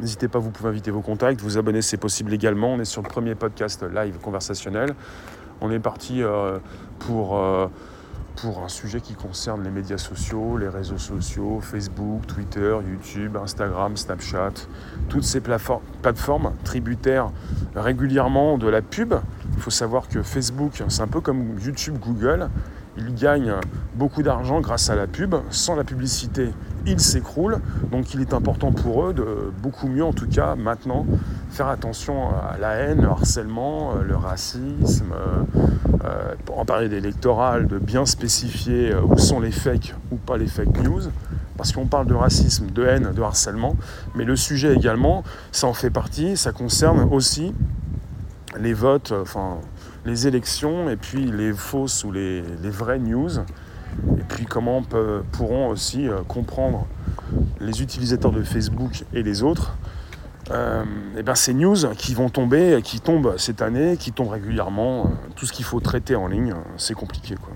N'hésitez 0.00 0.28
pas, 0.28 0.38
vous 0.38 0.50
pouvez 0.50 0.70
inviter 0.70 0.90
vos 0.90 1.02
contacts, 1.02 1.42
vous 1.42 1.58
abonner, 1.58 1.82
c'est 1.82 1.98
possible 1.98 2.32
également. 2.32 2.72
On 2.72 2.80
est 2.80 2.86
sur 2.86 3.02
le 3.02 3.08
premier 3.08 3.34
podcast 3.34 3.82
live 3.82 4.16
conversationnel. 4.20 4.94
On 5.60 5.70
est 5.70 5.78
parti 5.78 6.22
euh, 6.22 6.58
pour 6.98 7.38
euh, 7.38 7.68
pour 8.36 8.62
un 8.62 8.68
sujet 8.68 9.00
qui 9.00 9.14
concerne 9.14 9.64
les 9.64 9.70
médias 9.70 9.96
sociaux, 9.96 10.58
les 10.58 10.68
réseaux 10.68 10.98
sociaux, 10.98 11.60
Facebook, 11.62 12.26
Twitter, 12.26 12.76
YouTube, 12.86 13.36
Instagram, 13.36 13.96
Snapchat, 13.96 14.52
toutes 15.08 15.24
ces 15.24 15.40
plateformes 15.40 16.52
tributaires 16.62 17.30
régulièrement 17.74 18.58
de 18.58 18.68
la 18.68 18.82
pub. 18.82 19.14
Il 19.54 19.60
faut 19.60 19.70
savoir 19.70 20.08
que 20.08 20.22
Facebook, 20.22 20.82
c'est 20.88 21.00
un 21.00 21.06
peu 21.06 21.22
comme 21.22 21.58
YouTube, 21.58 21.96
Google, 21.98 22.50
ils 22.98 23.14
gagnent 23.14 23.54
beaucoup 23.94 24.22
d'argent 24.22 24.60
grâce 24.60 24.90
à 24.90 24.96
la 24.96 25.06
pub. 25.06 25.34
Sans 25.50 25.74
la 25.74 25.84
publicité, 25.84 26.50
ils 26.86 27.00
s'écroulent. 27.00 27.60
Donc 27.90 28.14
il 28.14 28.20
est 28.20 28.34
important 28.34 28.72
pour 28.72 29.06
eux 29.06 29.14
de 29.14 29.50
beaucoup 29.62 29.88
mieux, 29.88 30.04
en 30.04 30.12
tout 30.12 30.28
cas 30.28 30.54
maintenant, 30.56 31.06
faire 31.50 31.68
attention 31.68 32.28
à 32.28 32.58
la 32.58 32.74
haine, 32.74 33.02
le 33.02 33.08
harcèlement, 33.08 33.94
le 33.94 34.16
racisme, 34.16 35.14
euh, 36.06 36.34
pour 36.44 36.58
en 36.60 36.64
parler 36.64 36.88
d'électoral, 36.88 37.66
de 37.66 37.78
bien 37.78 38.06
spécifier 38.06 38.92
euh, 38.92 39.00
où 39.02 39.18
sont 39.18 39.40
les 39.40 39.50
fakes 39.50 39.94
ou 40.12 40.16
pas 40.16 40.36
les 40.36 40.46
fake 40.46 40.82
news, 40.82 41.02
parce 41.56 41.72
qu'on 41.72 41.86
parle 41.86 42.06
de 42.06 42.14
racisme, 42.14 42.70
de 42.70 42.84
haine, 42.84 43.12
de 43.12 43.22
harcèlement, 43.22 43.74
mais 44.14 44.24
le 44.24 44.36
sujet 44.36 44.74
également, 44.74 45.24
ça 45.50 45.66
en 45.66 45.72
fait 45.72 45.90
partie, 45.90 46.36
ça 46.36 46.52
concerne 46.52 47.08
aussi 47.12 47.52
les 48.58 48.72
votes, 48.72 49.12
euh, 49.12 49.22
enfin 49.22 49.56
les 50.04 50.28
élections, 50.28 50.88
et 50.88 50.96
puis 50.96 51.24
les 51.24 51.52
fausses 51.52 52.04
ou 52.04 52.12
les, 52.12 52.42
vraies 52.62 53.00
news, 53.00 53.38
et 53.38 54.22
puis 54.28 54.44
comment 54.44 54.82
peut, 54.82 55.22
pourront 55.32 55.68
aussi 55.68 56.08
comprendre 56.28 56.86
les 57.60 57.82
utilisateurs 57.82 58.30
de 58.30 58.44
Facebook 58.44 59.04
et 59.12 59.24
les 59.24 59.42
autres 59.42 59.76
euh, 60.50 60.84
eh 61.16 61.22
ben 61.22 61.34
ces 61.34 61.54
news 61.54 61.76
qui 61.96 62.14
vont 62.14 62.28
tomber, 62.28 62.80
qui 62.82 63.00
tombent 63.00 63.36
cette 63.36 63.62
année, 63.62 63.96
qui 63.96 64.12
tombent 64.12 64.30
régulièrement, 64.30 65.06
euh, 65.06 65.08
tout 65.34 65.44
ce 65.44 65.52
qu'il 65.52 65.64
faut 65.64 65.80
traiter 65.80 66.14
en 66.14 66.28
ligne, 66.28 66.54
c'est 66.76 66.94
compliqué. 66.94 67.34
Quoi. 67.34 67.52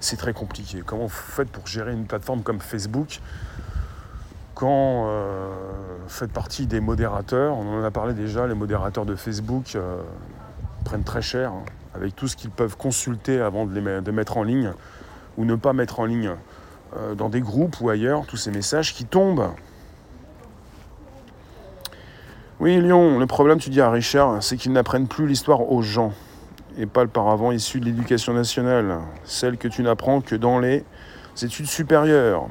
C'est 0.00 0.16
très 0.16 0.32
compliqué. 0.32 0.82
Comment 0.84 1.04
vous 1.04 1.08
faites 1.08 1.48
pour 1.48 1.66
gérer 1.66 1.92
une 1.92 2.06
plateforme 2.06 2.42
comme 2.42 2.60
Facebook 2.60 3.20
quand 4.54 5.06
euh, 5.06 5.48
vous 6.02 6.08
faites 6.08 6.32
partie 6.32 6.66
des 6.66 6.80
modérateurs? 6.80 7.56
On 7.56 7.80
en 7.80 7.84
a 7.84 7.90
parlé 7.92 8.14
déjà, 8.14 8.46
les 8.46 8.54
modérateurs 8.54 9.06
de 9.06 9.14
Facebook 9.14 9.78
prennent 10.84 11.04
très 11.04 11.22
cher 11.22 11.52
hein, 11.52 11.62
avec 11.94 12.16
tout 12.16 12.26
ce 12.26 12.36
qu'ils 12.36 12.50
peuvent 12.50 12.76
consulter 12.76 13.40
avant 13.40 13.64
de 13.64 13.74
les 13.74 14.12
mettre 14.12 14.38
en 14.38 14.42
ligne 14.42 14.72
ou 15.36 15.44
ne 15.44 15.54
pas 15.54 15.72
mettre 15.72 16.00
en 16.00 16.04
ligne 16.04 16.32
dans 17.16 17.28
des 17.28 17.40
groupes 17.40 17.80
ou 17.80 17.90
ailleurs, 17.90 18.24
tous 18.26 18.36
ces 18.36 18.52
messages 18.52 18.94
qui 18.94 19.04
tombent 19.04 19.50
oui, 22.60 22.80
Lyon, 22.80 23.18
le 23.18 23.26
problème, 23.26 23.58
tu 23.58 23.70
dis 23.70 23.80
à 23.80 23.90
Richard, 23.90 24.42
c'est 24.42 24.56
qu'ils 24.56 24.72
n'apprennent 24.72 25.08
plus 25.08 25.26
l'histoire 25.26 25.70
aux 25.70 25.82
gens 25.82 26.12
et 26.78 26.86
pas 26.86 27.02
le 27.02 27.08
paravent 27.08 27.52
issu 27.52 27.80
de 27.80 27.84
l'éducation 27.84 28.32
nationale, 28.32 28.98
celle 29.24 29.56
que 29.56 29.68
tu 29.68 29.82
n'apprends 29.82 30.20
que 30.20 30.34
dans 30.34 30.58
les 30.58 30.84
études 31.42 31.66
supérieures. 31.66 32.48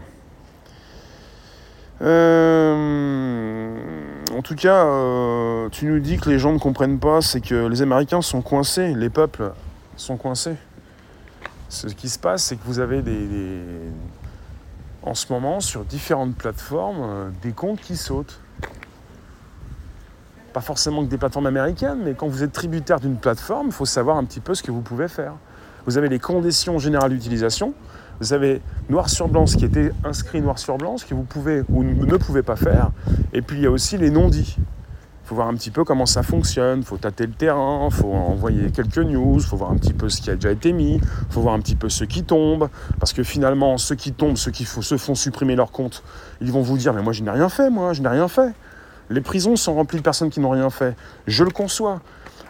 Euh, 2.01 3.77
en 4.35 4.41
tout 4.41 4.55
cas, 4.55 4.85
euh, 4.85 5.69
tu 5.69 5.85
nous 5.85 5.99
dis 5.99 6.17
que 6.17 6.29
les 6.29 6.39
gens 6.39 6.51
ne 6.51 6.59
comprennent 6.59 6.99
pas, 6.99 7.21
c'est 7.21 7.41
que 7.41 7.67
les 7.67 7.81
Américains 7.81 8.21
sont 8.21 8.41
coincés, 8.41 8.93
les 8.93 9.09
peuples 9.09 9.51
sont 9.95 10.17
coincés. 10.17 10.55
Ce 11.69 11.87
qui 11.87 12.09
se 12.09 12.19
passe, 12.19 12.43
c'est 12.43 12.55
que 12.55 12.65
vous 12.65 12.79
avez 12.79 13.01
des, 13.01 13.61
en 15.01 15.13
ce 15.13 15.31
moment 15.31 15.59
sur 15.59 15.85
différentes 15.85 16.35
plateformes 16.35 17.01
euh, 17.01 17.29
des 17.41 17.51
comptes 17.51 17.81
qui 17.81 17.97
sautent 17.97 18.39
pas 20.53 20.61
forcément 20.61 21.03
que 21.03 21.09
des 21.09 21.17
plateformes 21.17 21.47
américaines, 21.47 21.99
mais 22.05 22.13
quand 22.13 22.27
vous 22.27 22.43
êtes 22.43 22.51
tributaire 22.51 22.99
d'une 22.99 23.17
plateforme, 23.17 23.67
il 23.67 23.73
faut 23.73 23.85
savoir 23.85 24.17
un 24.17 24.23
petit 24.23 24.39
peu 24.39 24.53
ce 24.53 24.63
que 24.63 24.71
vous 24.71 24.81
pouvez 24.81 25.07
faire. 25.07 25.33
Vous 25.85 25.97
avez 25.97 26.07
les 26.07 26.19
conditions 26.19 26.77
générales 26.79 27.11
d'utilisation, 27.11 27.73
vous 28.21 28.31
avez 28.31 28.61
noir 28.89 29.09
sur 29.09 29.27
blanc 29.27 29.47
ce 29.47 29.57
qui 29.57 29.65
était 29.65 29.91
inscrit 30.05 30.41
noir 30.41 30.59
sur 30.59 30.77
blanc, 30.77 30.97
ce 30.97 31.05
que 31.05 31.15
vous 31.15 31.23
pouvez 31.23 31.63
ou 31.69 31.83
ne 31.83 32.17
pouvez 32.17 32.43
pas 32.43 32.55
faire, 32.55 32.91
et 33.33 33.41
puis 33.41 33.57
il 33.57 33.63
y 33.63 33.65
a 33.65 33.71
aussi 33.71 33.97
les 33.97 34.11
non-dits. 34.11 34.55
Il 34.57 35.27
faut 35.27 35.35
voir 35.35 35.47
un 35.47 35.55
petit 35.55 35.71
peu 35.71 35.85
comment 35.85 36.05
ça 36.05 36.21
fonctionne, 36.21 36.79
il 36.79 36.85
faut 36.85 36.97
tâter 36.97 37.25
le 37.25 37.31
terrain, 37.31 37.87
il 37.89 37.95
faut 37.95 38.11
envoyer 38.11 38.71
quelques 38.71 38.97
news, 38.97 39.37
il 39.37 39.45
faut 39.45 39.55
voir 39.55 39.71
un 39.71 39.77
petit 39.77 39.93
peu 39.93 40.09
ce 40.09 40.21
qui 40.21 40.29
a 40.29 40.35
déjà 40.35 40.51
été 40.51 40.73
mis, 40.73 40.95
il 40.95 41.01
faut 41.33 41.41
voir 41.41 41.55
un 41.55 41.59
petit 41.59 41.75
peu 41.75 41.87
ceux 41.89 42.05
qui 42.05 42.23
tombent, 42.23 42.67
parce 42.99 43.13
que 43.13 43.23
finalement, 43.23 43.77
ceux 43.77 43.95
qui 43.95 44.11
tombent, 44.11 44.35
ceux 44.35 44.51
qui 44.51 44.65
se 44.65 44.97
font 44.97 45.15
supprimer 45.15 45.55
leur 45.55 45.71
compte, 45.71 46.03
ils 46.41 46.51
vont 46.51 46.61
vous 46.61 46.77
dire, 46.77 46.93
mais 46.93 47.01
moi 47.01 47.13
je 47.13 47.23
n'ai 47.23 47.31
rien 47.31 47.47
fait, 47.47 47.69
moi, 47.69 47.93
je 47.93 48.01
n'ai 48.01 48.09
rien 48.09 48.27
fait. 48.27 48.53
Les 49.09 49.21
prisons 49.21 49.55
sont 49.55 49.73
remplies 49.73 49.97
de 49.97 50.03
personnes 50.03 50.29
qui 50.29 50.39
n'ont 50.39 50.49
rien 50.49 50.69
fait. 50.69 50.95
Je 51.27 51.43
le 51.43 51.51
conçois. 51.51 52.01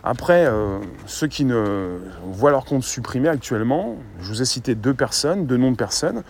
Après, 0.03 0.45
euh, 0.45 0.79
ceux 1.05 1.27
qui 1.27 1.45
ne 1.45 1.99
voient 2.25 2.51
leur 2.51 2.65
compte 2.65 2.83
supprimé 2.83 3.29
actuellement, 3.29 3.95
je 4.19 4.27
vous 4.27 4.41
ai 4.41 4.45
cité 4.45 4.75
deux 4.75 4.93
personnes, 4.93 5.45
deux 5.45 5.57
noms 5.57 5.71
de 5.71 5.77
personnes, 5.77 6.23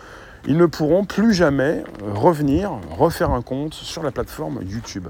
ils 0.46 0.56
ne 0.56 0.66
pourront 0.66 1.04
plus 1.04 1.32
jamais 1.34 1.82
revenir, 2.00 2.72
refaire 2.90 3.30
un 3.30 3.42
compte 3.42 3.74
sur 3.74 4.02
la 4.02 4.12
plateforme 4.12 4.60
YouTube. 4.62 5.08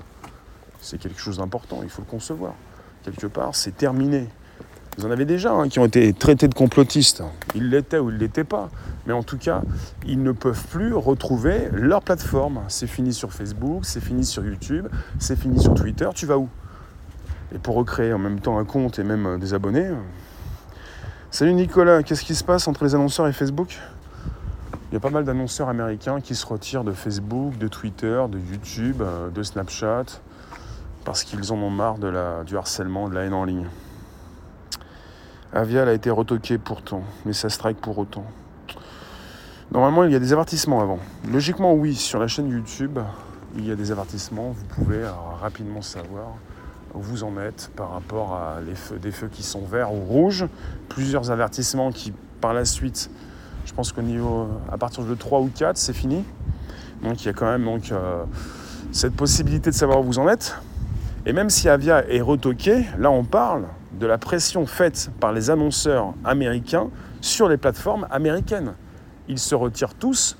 C'est 0.80 0.98
quelque 0.98 1.20
chose 1.20 1.38
d'important, 1.38 1.80
il 1.82 1.90
faut 1.90 2.02
le 2.02 2.10
concevoir. 2.10 2.54
Quelque 3.02 3.26
part, 3.26 3.54
c'est 3.54 3.76
terminé. 3.76 4.28
Vous 4.96 5.06
en 5.06 5.10
avez 5.10 5.24
déjà 5.24 5.52
hein, 5.52 5.68
qui 5.68 5.80
ont 5.80 5.84
été 5.84 6.12
traités 6.12 6.46
de 6.46 6.54
complotistes. 6.54 7.22
Ils 7.54 7.68
l'étaient 7.68 7.98
ou 7.98 8.10
ils 8.10 8.14
ne 8.14 8.20
l'étaient 8.20 8.44
pas. 8.44 8.70
Mais 9.06 9.12
en 9.12 9.22
tout 9.22 9.38
cas, 9.38 9.62
ils 10.06 10.22
ne 10.22 10.32
peuvent 10.32 10.66
plus 10.68 10.94
retrouver 10.94 11.68
leur 11.72 12.02
plateforme. 12.02 12.60
C'est 12.68 12.86
fini 12.86 13.12
sur 13.12 13.32
Facebook, 13.32 13.84
c'est 13.84 14.00
fini 14.00 14.24
sur 14.24 14.44
YouTube, 14.44 14.86
c'est 15.18 15.36
fini 15.36 15.60
sur 15.60 15.74
Twitter. 15.74 16.08
Tu 16.14 16.26
vas 16.26 16.38
où? 16.38 16.48
Et 17.54 17.58
pour 17.58 17.74
recréer 17.74 18.12
en 18.12 18.18
même 18.18 18.40
temps 18.40 18.58
un 18.58 18.64
compte 18.64 18.98
et 18.98 19.04
même 19.04 19.26
euh, 19.26 19.38
des 19.38 19.52
abonnés. 19.52 19.90
Salut 21.30 21.54
Nicolas, 21.54 22.02
qu'est-ce 22.02 22.24
qui 22.24 22.34
se 22.34 22.44
passe 22.44 22.68
entre 22.68 22.84
les 22.84 22.94
annonceurs 22.94 23.26
et 23.26 23.32
Facebook? 23.32 23.78
Il 24.90 24.94
y 24.94 24.96
a 24.96 25.00
pas 25.00 25.10
mal 25.10 25.24
d'annonceurs 25.24 25.68
américains 25.68 26.20
qui 26.20 26.36
se 26.36 26.46
retirent 26.46 26.84
de 26.84 26.92
Facebook, 26.92 27.58
de 27.58 27.66
Twitter, 27.66 28.22
de 28.30 28.38
YouTube, 28.38 29.02
euh, 29.02 29.28
de 29.30 29.42
Snapchat, 29.42 30.04
parce 31.04 31.24
qu'ils 31.24 31.52
en 31.52 31.56
ont 31.56 31.70
marre 31.70 31.96
du 32.44 32.56
harcèlement, 32.56 33.08
de 33.08 33.14
la 33.14 33.22
haine 33.22 33.34
en 33.34 33.44
ligne. 33.44 33.66
Avial 35.54 35.88
a 35.88 35.92
été 35.92 36.10
retoqué 36.10 36.58
pourtant, 36.58 37.04
mais 37.24 37.32
ça 37.32 37.48
strike 37.48 37.80
pour 37.80 37.96
autant. 37.96 38.24
Normalement, 39.70 40.02
il 40.02 40.10
y 40.10 40.16
a 40.16 40.18
des 40.18 40.32
avertissements 40.32 40.80
avant. 40.80 40.98
Logiquement, 41.30 41.74
oui, 41.74 41.94
sur 41.94 42.18
la 42.18 42.26
chaîne 42.26 42.48
YouTube, 42.48 42.98
il 43.56 43.64
y 43.64 43.70
a 43.70 43.76
des 43.76 43.92
avertissements. 43.92 44.50
Vous 44.50 44.64
pouvez 44.74 45.04
euh, 45.04 45.12
rapidement 45.40 45.80
savoir 45.80 46.30
où 46.92 47.00
vous 47.00 47.22
en 47.22 47.38
êtes 47.38 47.70
par 47.76 47.92
rapport 47.92 48.34
à 48.34 48.56
des 49.00 49.12
feux 49.12 49.28
qui 49.28 49.44
sont 49.44 49.64
verts 49.64 49.94
ou 49.94 50.00
rouges. 50.00 50.44
Plusieurs 50.88 51.30
avertissements 51.30 51.92
qui, 51.92 52.12
par 52.40 52.52
la 52.52 52.64
suite, 52.64 53.08
je 53.64 53.72
pense 53.72 53.92
qu'au 53.92 54.02
niveau, 54.02 54.48
à 54.72 54.76
partir 54.76 55.04
de 55.04 55.14
3 55.14 55.38
ou 55.38 55.50
4, 55.54 55.76
c'est 55.76 55.92
fini. 55.92 56.24
Donc 57.04 57.22
il 57.22 57.26
y 57.26 57.28
a 57.28 57.32
quand 57.32 57.46
même 57.46 57.64
donc, 57.64 57.92
euh, 57.92 58.24
cette 58.90 59.14
possibilité 59.14 59.70
de 59.70 59.76
savoir 59.76 60.00
où 60.00 60.02
vous 60.02 60.18
en 60.18 60.28
êtes. 60.28 60.56
Et 61.26 61.32
même 61.32 61.48
si 61.48 61.68
Avia 61.68 62.04
est 62.08 62.20
retoqué, 62.20 62.86
là 62.98 63.12
on 63.12 63.22
parle 63.22 63.66
de 63.98 64.06
la 64.06 64.18
pression 64.18 64.66
faite 64.66 65.10
par 65.20 65.32
les 65.32 65.50
annonceurs 65.50 66.14
américains 66.24 66.90
sur 67.20 67.48
les 67.48 67.56
plateformes 67.56 68.06
américaines. 68.10 68.74
Ils 69.28 69.38
se 69.38 69.54
retirent 69.54 69.94
tous. 69.94 70.36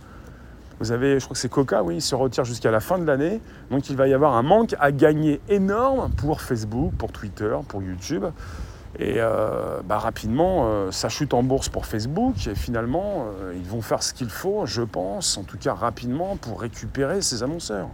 Vous 0.81 0.93
avez, 0.93 1.19
je 1.21 1.25
crois 1.25 1.35
que 1.35 1.41
c'est 1.41 1.49
Coca, 1.49 1.83
oui, 1.83 1.97
ils 1.97 2.03
se 2.03 2.15
retirent 2.15 2.45
jusqu'à 2.45 2.71
la 2.71 2.81
fin 2.81 2.99
de 2.99 3.05
l'année. 3.05 3.41
Donc 3.71 3.89
il 3.89 3.97
va 3.97 4.09
y 4.09 4.15
avoir 4.15 4.35
un 4.35 4.43
manque 4.43 4.75
à 4.81 4.93
gagner 4.93 5.41
énorme 5.49 6.11
pour 6.17 6.41
Facebook, 6.41 6.93
pour 6.99 7.13
Twitter, 7.13 7.57
pour 7.69 7.83
YouTube. 7.83 8.25
Et 8.99 9.17
euh, 9.19 9.81
bah, 9.85 9.99
rapidement, 9.99 10.67
euh, 10.67 10.91
ça 10.91 11.09
chute 11.09 11.35
en 11.35 11.43
bourse 11.43 11.69
pour 11.69 11.87
Facebook. 11.87 12.47
Et 12.47 12.55
finalement, 12.55 13.27
euh, 13.41 13.55
ils 13.57 13.69
vont 13.69 13.83
faire 13.83 14.03
ce 14.03 14.13
qu'il 14.15 14.31
faut, 14.31 14.67
je 14.67 14.83
pense, 14.83 15.37
en 15.37 15.43
tout 15.43 15.59
cas 15.59 15.75
rapidement, 15.75 16.37
pour 16.37 16.61
récupérer 16.61 17.23
ces 17.23 17.43
annonceurs. 17.43 17.89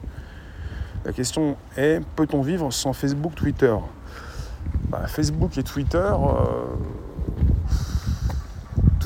La 1.04 1.12
question 1.12 1.56
est, 1.76 2.04
peut-on 2.16 2.42
vivre 2.42 2.70
sans 2.70 2.92
Facebook, 2.92 3.34
Twitter? 3.34 3.74
Bah, 4.90 5.06
Facebook 5.06 5.56
et 5.56 5.62
Twitter, 5.62 6.12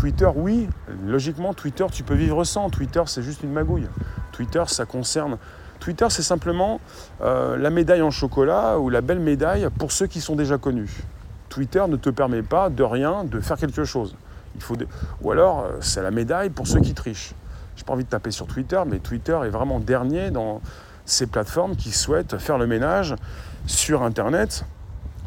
Twitter, 0.05 0.29
oui. 0.35 0.69
Logiquement, 1.07 1.55
Twitter, 1.55 1.87
tu 1.91 2.03
peux 2.03 2.15
vivre 2.15 2.45
sans. 2.45 2.69
Twitter, 2.69 3.03
c'est 3.07 3.23
juste 3.23 3.43
une 3.43 3.53
magouille. 3.53 3.87
Twitter, 4.33 4.63
ça 4.67 4.85
concerne. 4.85 5.39
Twitter, 5.81 6.07
c'est 6.11 6.23
simplement 6.23 6.81
euh, 7.23 7.57
la 7.57 7.71
médaille 7.71 8.03
en 8.03 8.11
chocolat 8.11 8.79
ou 8.79 8.91
la 8.91 9.01
belle 9.01 9.21
médaille 9.21 9.69
pour 9.79 9.93
ceux 9.93 10.07
qui 10.07 10.21
sont 10.21 10.37
déjà 10.37 10.59
connus. 10.59 11.05
Twitter 11.49 11.85
ne 11.89 11.97
te 11.97 12.11
permet 12.11 12.43
pas 12.43 12.69
de 12.69 12.83
rien 12.83 13.25
de 13.25 13.41
faire 13.41 13.57
quelque 13.57 13.85
chose. 13.85 14.15
Il 14.57 14.63
faut 14.63 14.77
Ou 15.23 15.31
alors, 15.31 15.61
euh, 15.61 15.79
c'est 15.81 16.03
la 16.03 16.11
médaille 16.11 16.51
pour 16.51 16.67
ceux 16.67 16.81
qui 16.81 16.93
trichent. 16.93 17.33
J'ai 17.77 17.85
pas 17.85 17.95
envie 17.95 18.05
de 18.05 18.11
taper 18.11 18.31
sur 18.31 18.47
Twitter, 18.47 18.83
mais 18.87 18.99
Twitter 18.99 19.39
est 19.45 19.51
vraiment 19.51 19.81
dernier 19.81 20.31
dans 20.31 20.61
ces 21.07 21.27
plateformes 21.27 21.77
qui 21.77 21.93
souhaitent 21.93 22.37
faire 22.37 22.59
le 22.59 22.67
ménage 22.67 23.15
sur 23.67 24.03
Internet. 24.03 24.67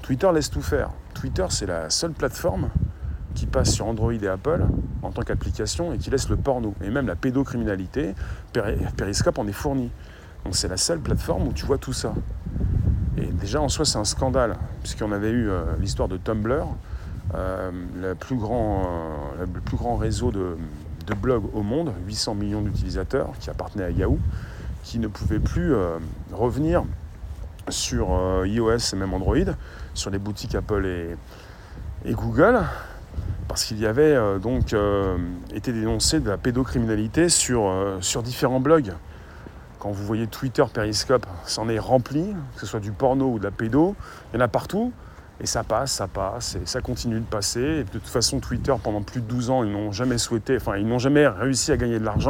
Twitter 0.08 0.30
laisse 0.34 0.50
tout 0.50 0.62
faire. 0.62 0.92
Twitter, 1.16 1.46
c'est 1.50 1.66
la 1.66 1.90
seule 1.90 2.14
plateforme 2.14 2.70
qui 3.36 3.46
passe 3.46 3.74
sur 3.74 3.88
Android 3.88 4.14
et 4.14 4.28
Apple 4.30 4.66
en 5.02 5.12
tant 5.12 5.22
qu'application 5.22 5.92
et 5.92 5.98
qui 5.98 6.10
laisse 6.10 6.30
le 6.30 6.38
porno. 6.38 6.74
Et 6.82 6.90
même 6.90 7.08
la 7.08 7.18
pédocriminalité, 7.18 8.16
Periscope 8.96 9.38
en 9.38 9.46
est 9.48 9.52
fourni. 9.52 9.92
Donc 10.46 10.56
c'est 10.56 10.70
la 10.70 10.78
seule 10.78 11.00
plateforme 11.00 11.50
où 11.50 11.52
tu 11.52 11.66
vois 11.66 11.78
tout 11.78 11.92
ça. 11.92 12.14
Et 13.18 13.26
déjà 13.26 13.60
en 13.60 13.68
soi 13.68 13.84
c'est 13.84 13.98
un 13.98 14.06
scandale, 14.06 14.56
puisqu'on 14.82 15.12
avait 15.12 15.30
eu 15.30 15.50
euh, 15.50 15.66
l'histoire 15.82 16.08
de 16.08 16.16
Tumblr, 16.16 16.66
euh, 17.36 17.72
le, 18.00 18.16
plus 18.16 18.38
grand, 18.38 18.84
euh, 19.38 19.46
le 19.54 19.60
plus 19.60 19.76
grand 19.76 19.98
réseau 19.98 20.32
de, 20.32 20.56
de 21.06 21.14
blogs 21.16 21.54
au 21.54 21.64
monde, 21.64 21.92
800 22.08 22.36
millions 22.36 22.62
d'utilisateurs, 22.62 23.34
qui 23.42 23.50
appartenait 23.50 23.84
à 23.84 23.92
Yahoo, 23.92 24.20
qui 24.84 25.00
ne 25.00 25.10
pouvait 25.10 25.40
plus 25.40 25.76
revenir 26.32 26.86
sur 27.68 28.08
iOS 28.46 28.94
et 28.94 28.96
même 28.96 29.14
Android, 29.14 29.36
sur 29.98 30.12
les 30.12 30.20
boutiques 30.20 30.56
Apple 30.56 30.86
et, 30.86 32.14
Google, 32.14 32.62
parce 33.48 33.66
qu'il 33.66 33.80
y 33.80 33.86
avait 33.86 34.04
euh, 34.04 34.38
donc 34.38 34.74
euh, 34.74 35.18
été 35.54 35.74
dénoncé 35.74 36.20
de 36.20 36.30
la 36.30 36.38
pédocriminalité 36.38 37.28
sur, 37.28 37.68
euh, 37.68 37.98
sur 38.00 38.24
différents 38.24 38.60
blogs. 38.60 38.94
Quand 39.80 39.92
vous 39.92 40.06
voyez 40.06 40.28
Twitter, 40.28 40.64
Periscope, 40.72 41.26
c'en 41.46 41.68
est 41.68 41.80
rempli, 41.80 42.34
que 42.56 42.62
ce 42.62 42.66
soit 42.66 42.80
du 42.80 42.92
porno 42.92 43.26
ou 43.34 43.40
de 43.40 43.44
la 43.44 43.52
pédo, 43.52 43.96
il 44.32 44.38
y 44.38 44.42
en 44.42 44.46
a 44.46 44.48
partout, 44.48 44.94
et 45.42 45.46
ça 45.46 45.64
passe, 45.64 45.92
ça 45.92 46.08
passe, 46.08 46.56
et 46.56 46.66
ça 46.66 46.82
continue 46.82 47.20
de 47.20 47.26
passer. 47.26 47.84
De 47.84 48.00
toute 48.00 48.08
façon, 48.08 48.40
Twitter, 48.40 48.74
pendant 48.82 49.02
plus 49.02 49.22
de 49.22 49.28
12 49.28 49.50
ans, 49.50 49.64
ils 49.64 49.72
n'ont 49.72 49.92
jamais 49.92 50.18
souhaité, 50.18 50.56
enfin, 50.58 50.78
ils 50.78 50.88
n'ont 50.88 51.00
jamais 51.00 51.28
réussi 51.28 51.72
à 51.72 51.78
gagner 51.78 52.00
de 52.00 52.06
l'argent. 52.06 52.26